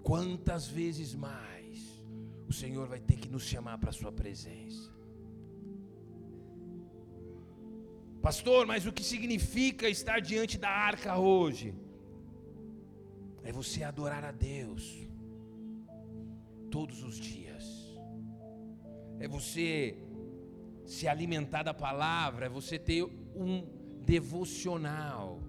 [0.04, 2.04] Quantas vezes mais
[2.48, 4.95] o Senhor vai ter que nos chamar para a Sua presença?
[8.26, 11.76] Pastor, mas o que significa estar diante da arca hoje?
[13.44, 14.84] É você adorar a Deus
[16.72, 17.64] todos os dias,
[19.20, 19.96] é você
[20.88, 23.64] se alimentar da palavra, é você ter um
[24.04, 25.44] devocional.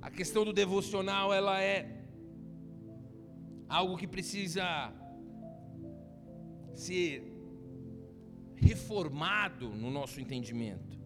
[0.00, 2.04] A questão do devocional, ela é
[3.68, 4.64] algo que precisa
[6.72, 7.10] ser
[8.54, 10.99] reformado no nosso entendimento.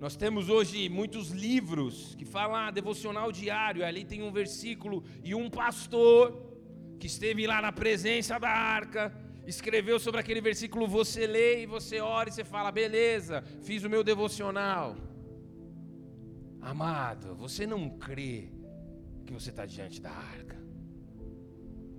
[0.00, 5.34] Nós temos hoje muitos livros que falam ah, devocional diário, ali tem um versículo e
[5.34, 6.56] um pastor
[6.98, 9.14] que esteve lá na presença da arca,
[9.46, 13.90] escreveu sobre aquele versículo, você lê e você ora e você fala, beleza, fiz o
[13.90, 14.96] meu devocional.
[16.62, 18.48] Amado, você não crê
[19.26, 20.58] que você está diante da arca.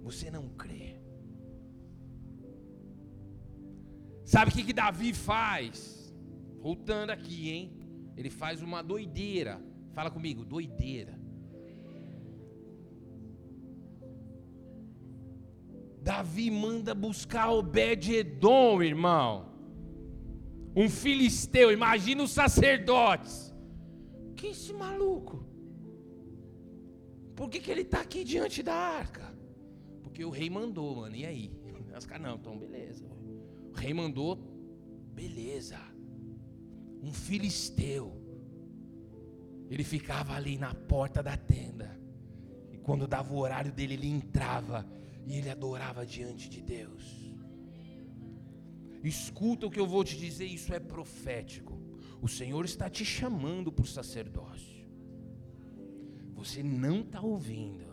[0.02, 1.00] Você não crê.
[4.26, 6.12] Sabe o que, que Davi faz?
[6.60, 7.81] Voltando aqui, hein?
[8.22, 9.60] Ele faz uma doideira.
[9.94, 11.20] Fala comigo, doideira.
[16.00, 19.52] Davi manda buscar Obed-Edom, irmão.
[20.76, 23.52] Um filisteu, imagina os sacerdotes.
[24.36, 25.44] Que esse maluco?
[27.36, 29.36] Por que, que ele está aqui diante da arca?
[30.04, 31.16] Porque o rei mandou, mano.
[31.16, 31.52] E aí?
[31.98, 33.06] Os caras, não, então beleza.
[33.72, 34.36] O rei mandou,
[35.14, 35.80] beleza.
[37.02, 38.14] Um filisteu.
[39.70, 42.00] Ele ficava ali na porta da tenda.
[42.72, 44.86] E quando dava o horário dele, ele entrava
[45.26, 47.32] e ele adorava diante de Deus.
[49.04, 51.80] Escuta o que eu vou te dizer, isso é profético.
[52.22, 54.88] O Senhor está te chamando para o sacerdócio.
[56.36, 57.86] Você não está ouvindo.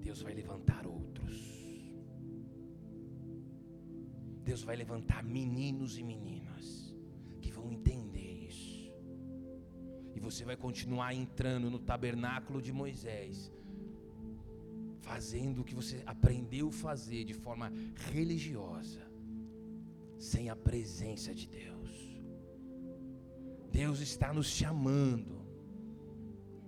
[0.00, 1.54] Deus vai levantar outros.
[4.42, 6.43] Deus vai levantar meninos e meninas
[10.14, 13.52] E você vai continuar entrando no tabernáculo de Moisés,
[15.00, 17.72] fazendo o que você aprendeu a fazer de forma
[18.12, 19.02] religiosa,
[20.18, 22.20] sem a presença de Deus.
[23.70, 25.44] Deus está nos chamando.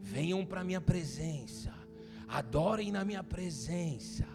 [0.00, 1.76] Venham para a minha presença
[2.28, 4.26] adorem na minha presença.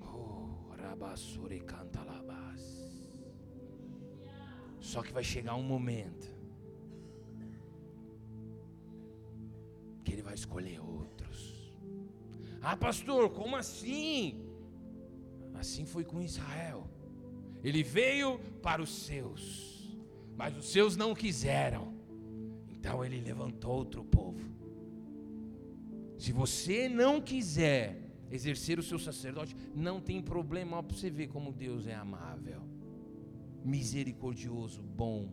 [0.00, 2.05] Oh, rabassure canta.
[4.92, 6.28] Só que vai chegar um momento
[10.04, 11.76] que ele vai escolher outros.
[12.62, 14.46] Ah, pastor, como assim?
[15.54, 16.88] Assim foi com Israel.
[17.64, 19.42] Ele veio para os seus,
[20.36, 21.92] mas os seus não quiseram.
[22.68, 24.48] Então ele levantou outro povo.
[26.16, 31.52] Se você não quiser exercer o seu sacerdote, não tem problema para você ver como
[31.52, 32.62] Deus é amável,
[33.66, 35.28] misericordioso, bom,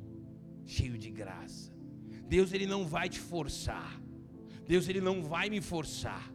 [0.65, 1.71] cheio de graça.
[2.27, 4.01] Deus ele não vai te forçar.
[4.67, 6.33] Deus ele não vai me forçar.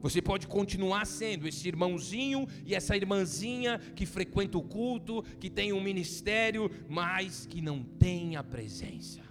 [0.00, 5.72] Você pode continuar sendo esse irmãozinho e essa irmãzinha que frequenta o culto, que tem
[5.72, 9.22] um ministério, mas que não tem a presença.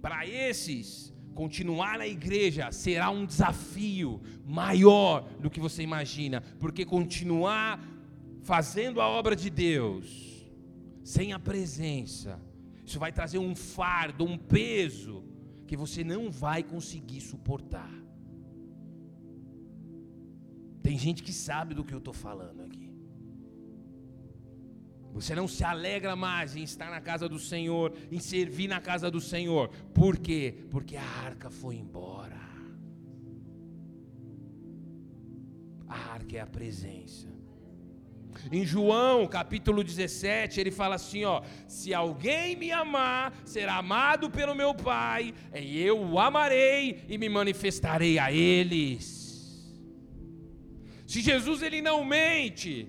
[0.00, 7.80] Para esses, continuar na igreja será um desafio maior do que você imagina, porque continuar
[8.42, 10.32] fazendo a obra de Deus
[11.04, 12.40] sem a presença,
[12.84, 15.24] isso vai trazer um fardo, um peso
[15.66, 17.90] que você não vai conseguir suportar.
[20.82, 22.81] Tem gente que sabe do que eu estou falando aqui.
[25.12, 29.10] Você não se alegra mais em estar na casa do Senhor, em servir na casa
[29.10, 29.68] do Senhor.
[29.94, 30.54] Por quê?
[30.70, 32.40] Porque a arca foi embora.
[35.86, 37.28] A arca é a presença.
[38.50, 44.54] Em João, capítulo 17, ele fala assim, ó: "Se alguém me amar, será amado pelo
[44.54, 49.20] meu Pai, e eu o amarei e me manifestarei a eles."
[51.06, 52.88] Se Jesus ele não mente,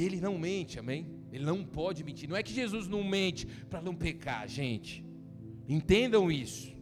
[0.00, 1.06] Ele não mente, amém?
[1.32, 2.28] Ele não pode mentir.
[2.28, 5.04] Não é que Jesus não mente para não pecar, gente.
[5.68, 6.72] Entendam isso.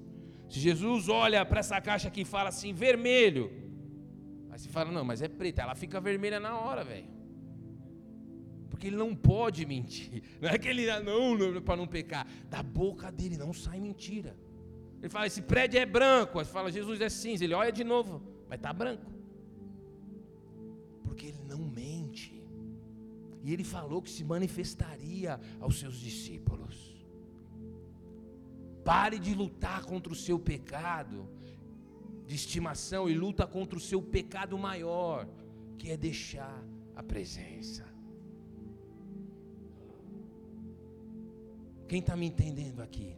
[0.48, 3.50] Se Jesus olha para essa caixa aqui e fala assim, vermelho,
[4.50, 7.06] aí você fala, não, mas é preta, ela fica vermelha na hora, velho.
[8.70, 10.22] Porque ele não pode mentir.
[10.40, 12.24] Não é que ele, não, não para não pecar.
[12.48, 14.36] Da boca dele não sai mentira.
[15.00, 16.38] Ele fala, esse prédio é branco.
[16.38, 17.42] Aí você fala, Jesus é cinza.
[17.42, 19.17] Ele olha de novo, vai estar tá branco.
[23.49, 26.94] E ele falou que se manifestaria aos seus discípulos.
[28.84, 31.26] Pare de lutar contra o seu pecado
[32.26, 35.26] de estimação e luta contra o seu pecado maior,
[35.78, 36.62] que é deixar
[36.94, 37.86] a presença.
[41.88, 43.16] Quem está me entendendo aqui?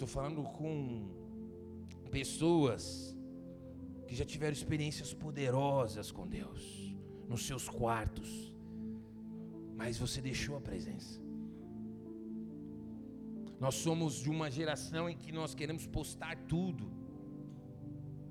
[0.00, 1.10] Estou falando com
[2.10, 3.14] pessoas
[4.06, 6.62] que já tiveram experiências poderosas com Deus,
[7.28, 8.30] nos seus quartos,
[9.76, 11.20] mas você deixou a presença.
[13.60, 16.90] Nós somos de uma geração em que nós queremos postar tudo.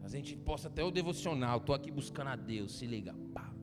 [0.01, 1.59] A gente posta até o devocional.
[1.59, 2.79] Estou aqui buscando a Deus.
[2.79, 3.13] Se liga.
[3.31, 3.53] Pá.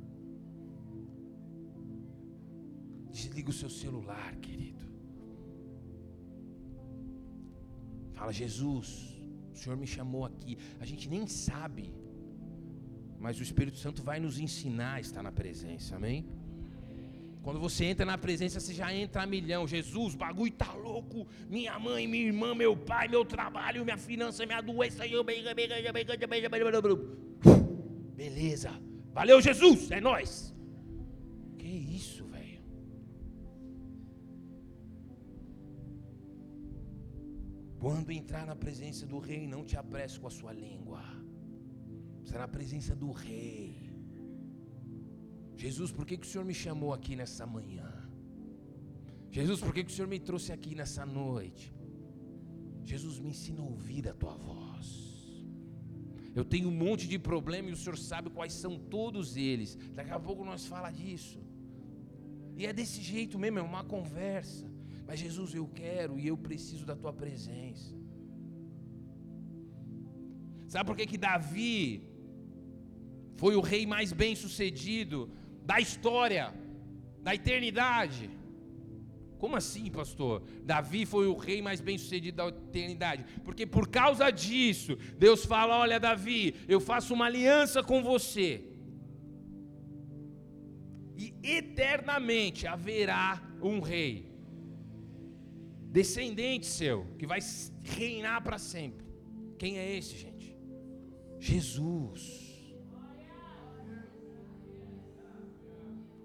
[3.11, 4.86] Desliga o seu celular, querido.
[8.17, 8.87] Fala, Jesus,
[9.55, 10.59] o Senhor me chamou aqui.
[10.81, 11.85] A gente nem sabe
[13.19, 16.25] mas o Espírito Santo vai nos ensinar a estar na presença, amém?
[17.43, 19.69] Quando você entra na presença, você já entra a milhão.
[19.69, 21.27] Jesus, o bagulho tá louco.
[21.49, 25.05] Minha mãe, minha irmã, meu pai, meu trabalho, minha finança, minha doença.
[28.17, 28.71] Beleza.
[29.13, 29.91] Valeu, Jesus.
[29.93, 30.53] É nós.
[31.57, 32.36] Que isso, velho?
[37.87, 41.03] Quando entrar na presença do rei, não te apresse com a sua língua.
[42.25, 43.69] Está na presença do Rei.
[45.65, 47.91] Jesus, por que, que o Senhor me chamou aqui nessa manhã?
[49.31, 51.73] Jesus, por que, que o Senhor me trouxe aqui nessa noite?
[52.93, 54.89] Jesus, me ensina a ouvir a tua voz.
[56.35, 59.79] Eu tenho um monte de problema e o Senhor sabe quais são todos eles.
[59.95, 61.39] Daqui a pouco nós fala disso.
[62.57, 64.67] E é desse jeito mesmo, é uma conversa.
[65.07, 67.95] Mas Jesus, eu quero e eu preciso da tua presença.
[70.69, 72.03] Sabe por que que Davi
[73.37, 75.31] foi o rei mais bem sucedido
[75.65, 76.53] da história,
[77.23, 78.31] da eternidade.
[79.39, 80.43] Como assim, pastor?
[80.65, 83.25] Davi foi o rei mais bem sucedido da eternidade.
[83.45, 88.65] Porque por causa disso, Deus fala: Olha, Davi, eu faço uma aliança com você.
[91.17, 94.31] E eternamente haverá um rei,
[95.97, 97.41] descendente seu, que vai
[97.83, 99.07] reinar para sempre.
[99.61, 100.55] Quem é esse, gente?
[101.39, 102.21] Jesus.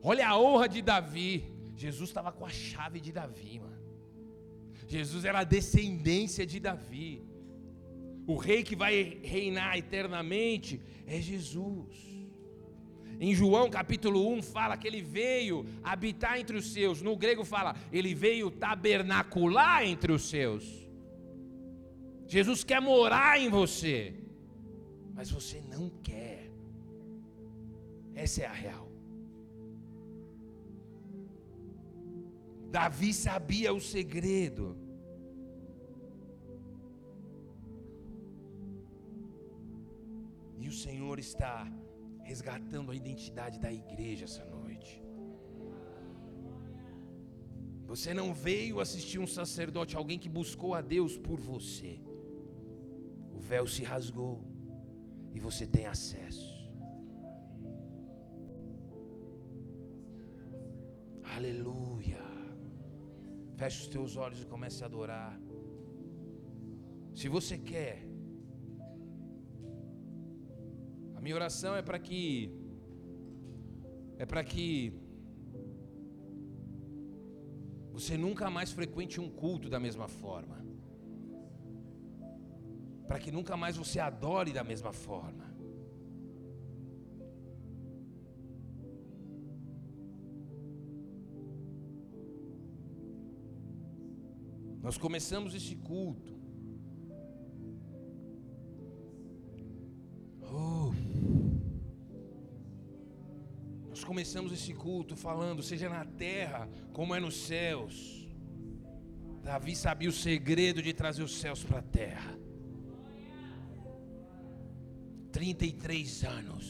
[0.04, 1.46] Olha a honra de Davi.
[1.78, 3.82] Jesus estava com a chave de Davi, mano.
[4.88, 7.24] Jesus era a descendência de Davi.
[8.28, 12.11] O rei que vai reinar eternamente é Jesus.
[13.26, 17.04] Em João capítulo 1 fala que ele veio habitar entre os seus.
[17.04, 20.64] No grego fala, ele veio tabernacular entre os seus.
[22.26, 24.16] Jesus quer morar em você,
[25.14, 26.50] mas você não quer.
[28.16, 28.92] Essa é a real.
[32.72, 34.76] Davi sabia o segredo.
[40.58, 41.72] E o Senhor está
[42.24, 45.04] resgatando a identidade da igreja essa noite.
[47.92, 52.00] Você não veio assistir um sacerdote, alguém que buscou a Deus por você.
[53.36, 54.36] O véu se rasgou
[55.34, 56.52] e você tem acesso.
[61.36, 62.24] Aleluia.
[63.58, 65.40] Feche os teus olhos e comece a adorar.
[67.14, 68.11] Se você quer,
[71.22, 72.52] minha oração é para que
[74.18, 74.94] é para que
[77.96, 80.58] você nunca mais frequente um culto da mesma forma.
[83.08, 85.46] Para que nunca mais você adore da mesma forma.
[94.82, 96.41] Nós começamos esse culto.
[104.12, 108.28] começamos esse culto falando, seja na terra como é nos céus.
[109.42, 112.38] Davi sabia o segredo de trazer os céus para a terra.
[115.32, 116.66] 33 anos.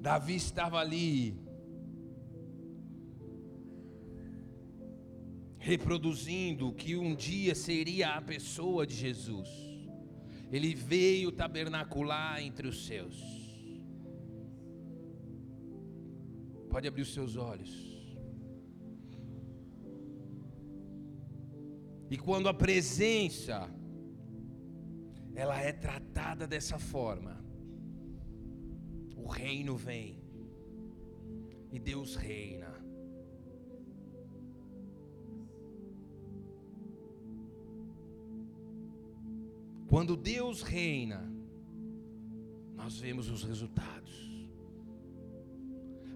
[0.00, 1.38] Davi estava ali,
[5.58, 9.77] reproduzindo o que um dia seria a pessoa de Jesus.
[10.50, 13.16] Ele veio tabernacular entre os seus.
[16.70, 17.88] Pode abrir os seus olhos.
[22.10, 23.68] E quando a presença
[25.34, 27.44] ela é tratada dessa forma,
[29.14, 30.22] o reino vem
[31.70, 32.77] e Deus reina.
[39.88, 41.32] Quando Deus reina,
[42.76, 44.50] nós vemos os resultados.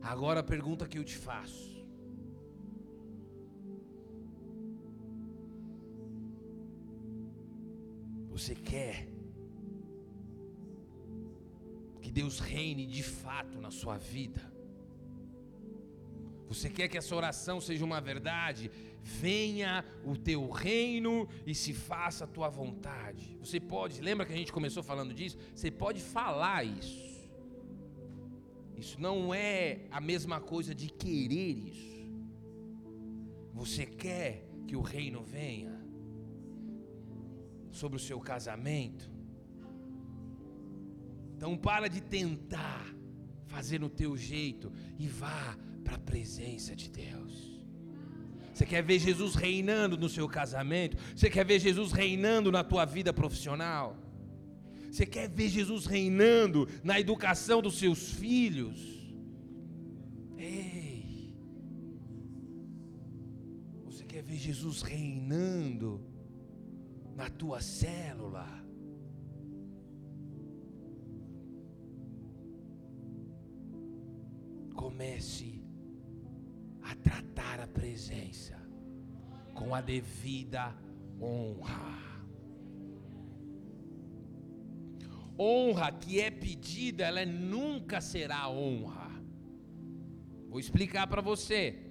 [0.02, 1.82] Agora a pergunta que eu te faço:
[8.28, 9.08] Você quer
[12.02, 14.51] que Deus reine de fato na sua vida?
[16.52, 18.70] Você quer que essa oração seja uma verdade?
[19.02, 23.36] Venha o teu reino e se faça a tua vontade.
[23.40, 25.36] Você pode, lembra que a gente começou falando disso?
[25.54, 27.12] Você pode falar isso.
[28.76, 31.92] Isso não é a mesma coisa de querer isso.
[33.52, 35.82] Você quer que o reino venha?
[37.72, 39.10] sobre o seu casamento.
[41.36, 42.94] Então para de tentar
[43.46, 47.52] fazer no teu jeito e vá para a presença de Deus.
[48.52, 50.96] Você quer ver Jesus reinando no seu casamento?
[51.16, 53.96] Você quer ver Jesus reinando na tua vida profissional?
[54.90, 58.78] Você quer ver Jesus reinando na educação dos seus filhos?
[60.36, 61.34] Ei!
[63.86, 66.04] Você quer ver Jesus reinando
[67.16, 68.46] na tua célula.
[74.74, 75.61] Comece
[76.82, 78.56] a tratar a presença
[79.54, 80.74] com a devida
[81.20, 81.98] honra.
[85.38, 89.10] Honra que é pedida, ela nunca será honra.
[90.48, 91.90] Vou explicar para você.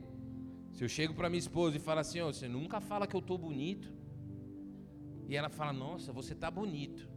[0.73, 3.19] Se eu chego para minha esposa e falo assim, oh, você nunca fala que eu
[3.19, 3.91] estou bonito.
[5.31, 7.09] E ela fala: Nossa, você está bonito.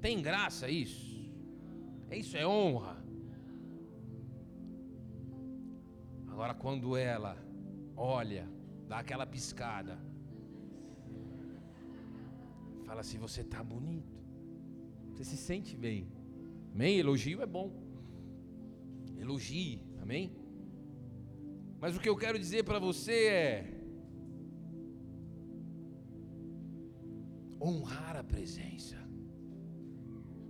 [0.00, 1.18] Tem graça isso?
[2.10, 3.07] Isso, é honra.
[6.38, 7.36] Agora, quando ela
[7.96, 8.48] olha,
[8.86, 9.98] dá aquela piscada,
[12.84, 14.16] fala assim: Você está bonito.
[15.10, 16.06] Você se sente bem.
[16.72, 16.96] Amém?
[16.96, 17.72] Elogio é bom.
[19.16, 19.82] Elogie.
[20.00, 20.30] Amém?
[21.80, 23.52] Mas o que eu quero dizer para você é:
[27.60, 28.96] honrar a presença.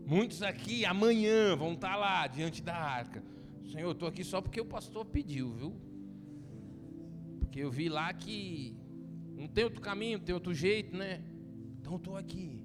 [0.04, 3.22] Muitos aqui amanhã vão estar lá diante da arca.
[3.70, 5.72] Senhor, eu estou aqui só porque o pastor pediu, viu?
[7.40, 8.74] Porque eu vi lá que
[9.36, 11.22] não tem outro caminho, não tem outro jeito, né?
[11.78, 12.64] Então estou aqui.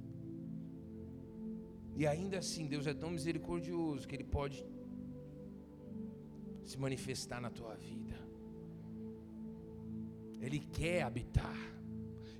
[1.95, 4.65] E ainda assim, Deus é tão misericordioso que Ele pode
[6.63, 8.17] se manifestar na tua vida.
[10.41, 11.57] Ele quer habitar.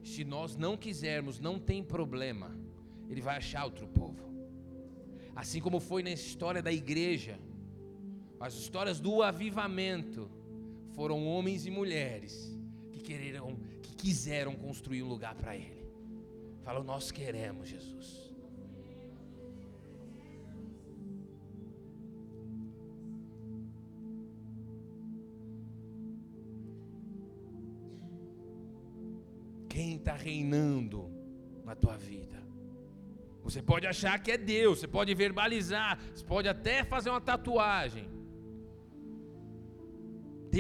[0.04, 2.58] Se nós não quisermos, não tem problema.
[3.10, 4.24] Ele vai achar outro povo.
[5.36, 7.38] Assim como foi na história da igreja,
[8.40, 10.30] as histórias do avivamento
[10.96, 12.58] foram homens e mulheres
[12.92, 15.86] que quereram, que quiseram construir um lugar para ele.
[16.64, 18.24] Falou: "Nós queremos Jesus".
[29.74, 31.10] quem está reinando
[31.66, 32.38] na tua vida.
[33.44, 38.08] Você pode achar que é Deus, você pode verbalizar, você pode até fazer uma tatuagem.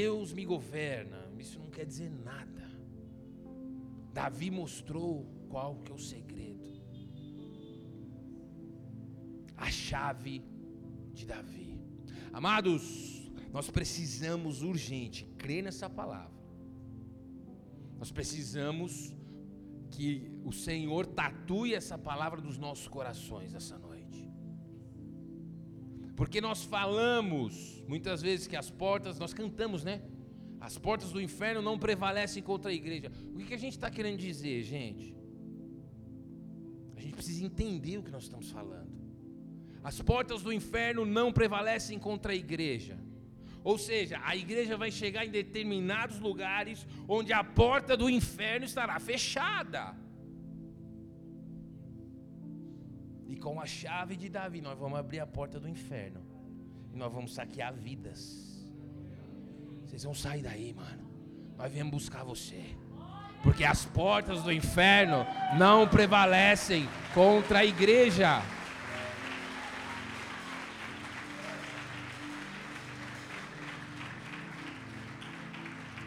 [0.01, 2.63] Deus me governa, isso não quer dizer nada.
[4.19, 6.69] Davi mostrou qual que é o segredo.
[9.55, 10.35] A chave
[11.13, 11.71] de Davi.
[12.31, 12.83] Amados,
[13.51, 16.43] nós precisamos urgente crer nessa palavra
[18.03, 19.15] nós precisamos
[19.89, 23.92] que o Senhor tatue essa palavra dos nossos corações essa noite.
[26.15, 30.01] Porque nós falamos muitas vezes que as portas, nós cantamos, né?
[30.61, 33.11] As portas do inferno não prevalecem contra a igreja.
[33.33, 35.15] O que, a gente está querendo dizer, gente?
[36.95, 38.93] A gente precisa entender o que nós estamos falando.
[39.83, 42.97] As portas do inferno não prevalecem contra a igreja.
[43.63, 48.99] Ou seja, a igreja vai chegar em determinados lugares onde a porta do inferno estará
[48.99, 49.95] fechada.
[53.43, 56.21] Com a chave de Davi, nós vamos abrir a porta do inferno.
[56.93, 58.63] e nós vamos saquear vidas.
[59.83, 61.03] Vocês vão sair daí, mano.
[61.57, 62.63] Nós viemos buscar você.
[63.41, 65.25] Porque as portas do inferno
[65.57, 68.41] não prevalecem contra a igreja.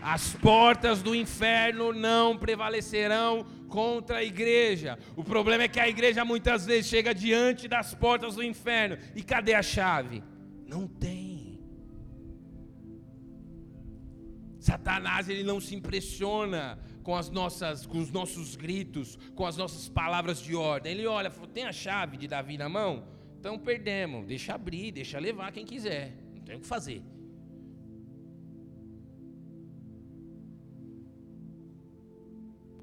[0.08, 4.96] As portas do inferno não prevalecerão contra a igreja.
[5.16, 8.96] O problema é que a igreja muitas vezes chega diante das portas do inferno.
[9.16, 10.22] E cadê a chave?
[10.64, 11.58] Não tem.
[14.60, 19.88] Satanás ele não se impressiona com as nossas, com os nossos gritos, com as nossas
[19.88, 20.92] palavras de ordem.
[20.92, 23.08] Ele olha, tem a chave de Davi na mão?
[23.40, 24.24] Então perdemos.
[24.24, 26.16] Deixa abrir, deixa levar quem quiser.
[26.32, 27.02] Não tem o que fazer.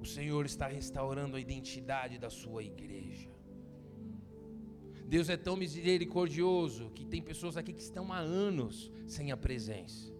[0.04, 3.30] O Senhor está restaurando a identidade da sua igreja.
[5.14, 10.12] Deus é tão misericordioso que tem pessoas aqui que estão há anos sem a presença.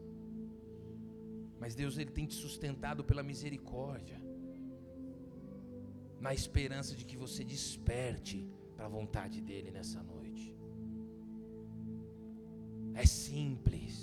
[1.60, 4.22] Mas Deus ele tem te sustentado pela misericórdia.
[6.26, 10.56] Na esperança de que você desperte para a vontade dele nessa noite.
[12.94, 13.96] É simples.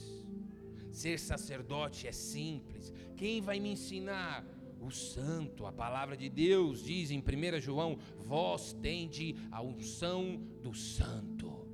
[0.92, 2.92] Ser sacerdote é simples.
[3.16, 4.44] Quem vai me ensinar
[4.80, 10.74] o santo, a palavra de Deus diz em 1 João: vós tende a unção do
[10.74, 11.68] santo.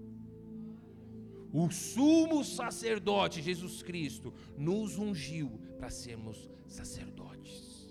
[1.52, 7.86] O sumo sacerdote Jesus Cristo nos ungiu para sermos sacerdotes.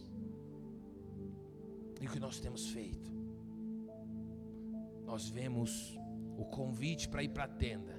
[2.01, 3.11] E o que nós temos feito?
[5.03, 5.97] Nós vemos
[6.37, 7.95] o convite para ir para a tenda,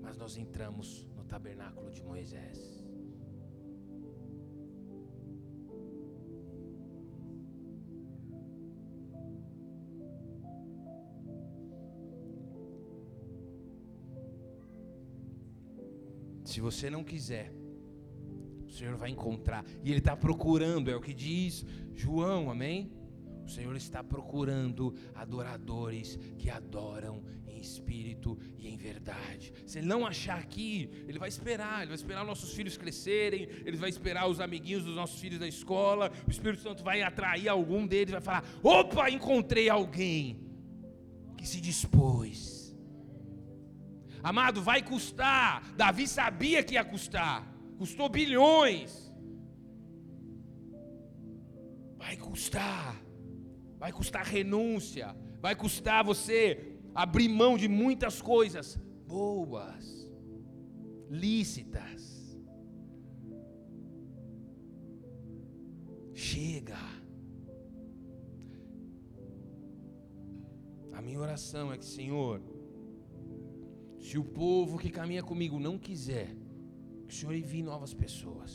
[0.00, 2.83] mas nós entramos no tabernáculo de Moisés.
[16.54, 17.52] Se você não quiser,
[18.64, 19.64] o Senhor vai encontrar.
[19.82, 22.92] E Ele está procurando, é o que diz João, amém?
[23.44, 29.52] O Senhor está procurando adoradores que adoram em espírito e em verdade.
[29.66, 31.78] Se Ele não achar aqui, Ele vai esperar.
[31.80, 33.48] Ele vai esperar nossos filhos crescerem.
[33.64, 36.12] Ele vai esperar os amiguinhos dos nossos filhos da escola.
[36.24, 40.38] O Espírito Santo vai atrair algum deles, vai falar: opa, encontrei alguém
[41.36, 42.63] que se dispôs
[44.24, 45.62] Amado, vai custar.
[45.76, 47.46] Davi sabia que ia custar.
[47.76, 49.12] Custou bilhões.
[51.98, 52.96] Vai custar.
[53.78, 55.14] Vai custar renúncia.
[55.42, 60.08] Vai custar você abrir mão de muitas coisas boas,
[61.10, 62.34] lícitas.
[66.14, 66.78] Chega.
[70.94, 72.40] A minha oração é que, Senhor,
[74.06, 76.28] se o povo que caminha comigo não quiser,
[77.06, 78.50] que o Senhor envie novas pessoas.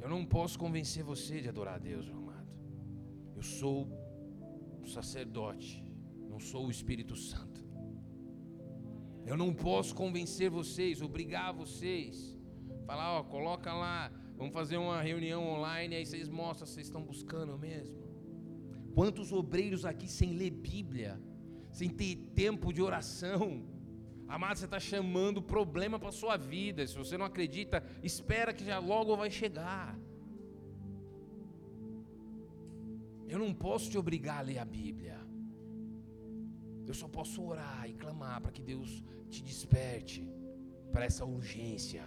[0.00, 2.52] Eu não posso convencer você de adorar a Deus, meu amado.
[3.34, 3.78] Eu sou
[4.80, 5.84] o sacerdote,
[6.30, 7.60] não sou o Espírito Santo.
[9.26, 12.38] Eu não posso convencer vocês, obrigar vocês.
[12.86, 17.58] Falar, ó, coloca lá, vamos fazer uma reunião online, aí vocês mostram vocês estão buscando
[17.58, 18.00] mesmo.
[18.94, 21.20] Quantos obreiros aqui sem ler Bíblia?
[21.72, 23.64] Sem ter tempo de oração.
[24.28, 26.86] Amado, você está chamando problema para a sua vida.
[26.86, 29.98] Se você não acredita, espera que já logo vai chegar.
[33.28, 35.18] Eu não posso te obrigar a ler a Bíblia.
[36.86, 40.22] Eu só posso orar e clamar para que Deus te desperte
[40.92, 42.04] para essa urgência.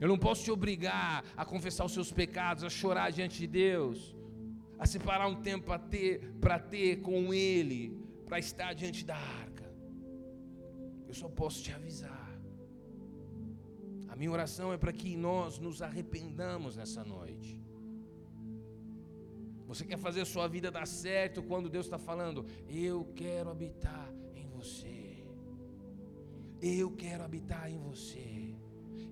[0.00, 4.14] Eu não posso te obrigar a confessar os seus pecados, a chorar diante de Deus,
[4.78, 9.66] a separar um tempo para ter, para ter com Ele, para estar diante da arca.
[11.08, 12.28] Eu só posso te avisar.
[14.08, 17.58] A minha oração é para que nós nos arrependamos nessa noite.
[19.66, 24.12] Você quer fazer a sua vida dar certo quando Deus está falando, eu quero habitar
[24.34, 25.24] em você.
[26.60, 28.54] Eu quero habitar em você.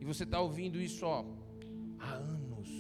[0.00, 1.24] E você está ouvindo isso ó,
[1.98, 2.70] há anos.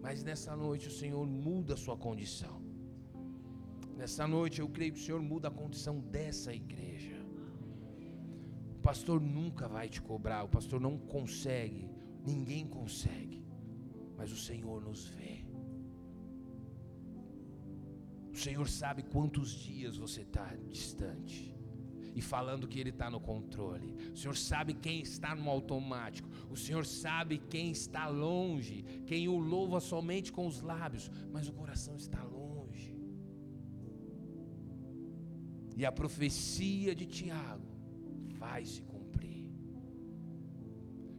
[0.00, 2.61] Mas nessa noite o Senhor muda a sua condição.
[4.02, 7.24] Nessa noite eu creio que o Senhor muda a condição dessa igreja.
[8.76, 11.88] O pastor nunca vai te cobrar, o pastor não consegue,
[12.26, 13.40] ninguém consegue,
[14.16, 15.44] mas o Senhor nos vê.
[18.32, 21.54] O Senhor sabe quantos dias você está distante
[22.12, 23.94] e falando que Ele está no controle.
[24.12, 26.28] O Senhor sabe quem está no automático.
[26.50, 31.52] O Senhor sabe quem está longe, quem o louva somente com os lábios, mas o
[31.52, 32.31] coração está longe.
[35.76, 37.70] E a profecia de Tiago
[38.38, 39.46] vai se cumprir.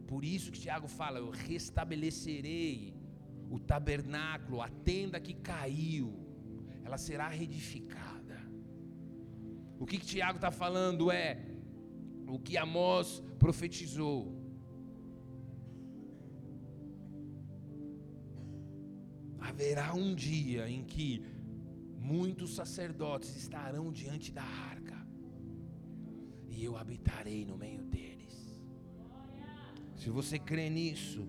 [0.06, 2.94] Por isso que Tiago fala: Eu restabelecerei
[3.50, 6.14] o tabernáculo, a tenda que caiu,
[6.84, 8.14] ela será reedificada.
[9.78, 11.38] O que, que Tiago está falando é
[12.26, 14.40] o que Amós profetizou.
[19.38, 21.22] Haverá um dia em que
[22.04, 24.98] muitos sacerdotes estarão diante da arca,
[26.50, 28.36] e eu habitarei no meio deles.
[29.96, 31.26] Se você crê nisso,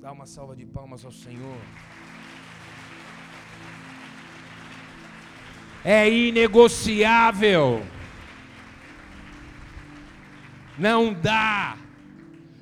[0.00, 1.60] dá uma salva de palmas ao Senhor.
[5.84, 7.80] É inegociável.
[10.76, 11.78] Não dá.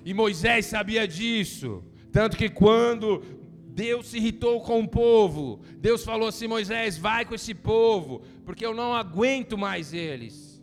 [0.05, 1.83] E Moisés sabia disso.
[2.13, 3.23] Tanto que quando
[3.77, 8.65] Deus se irritou com o povo, Deus falou assim: Moisés, vai com esse povo, porque
[8.65, 10.63] eu não aguento mais eles.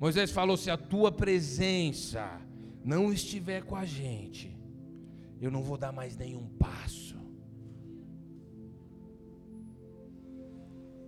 [0.00, 2.40] Moisés falou: se a tua presença
[2.84, 4.58] não estiver com a gente,
[5.40, 7.16] eu não vou dar mais nenhum passo.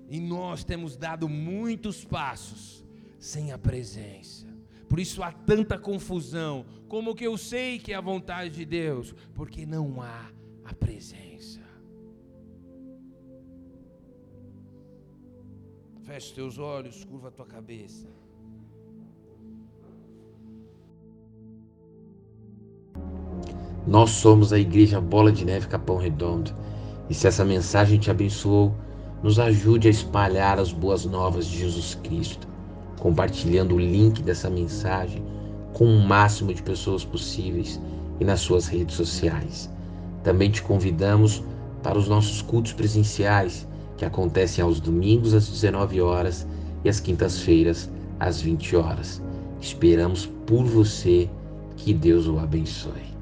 [0.08, 2.86] E nós temos dado muitos passos
[3.18, 4.46] sem a presença.
[4.88, 6.64] Por isso há tanta confusão.
[6.86, 9.12] Como que eu sei que é a vontade de Deus?
[9.34, 10.35] Porque não há
[10.68, 11.60] a presença.
[16.02, 18.06] Feche teus olhos, curva a tua cabeça.
[23.86, 26.54] Nós somos a Igreja Bola de Neve Capão Redondo.
[27.08, 28.74] E se essa mensagem te abençoou,
[29.22, 32.48] nos ajude a espalhar as boas novas de Jesus Cristo,
[32.98, 35.24] compartilhando o link dessa mensagem
[35.72, 37.80] com o máximo de pessoas possíveis
[38.18, 39.75] e nas suas redes sociais.
[40.26, 41.40] Também te convidamos
[41.84, 43.64] para os nossos cultos presenciais,
[43.96, 46.44] que acontecem aos domingos às 19 horas
[46.84, 49.22] e às quintas-feiras às 20 horas.
[49.60, 51.30] Esperamos por você.
[51.76, 53.15] Que Deus o abençoe.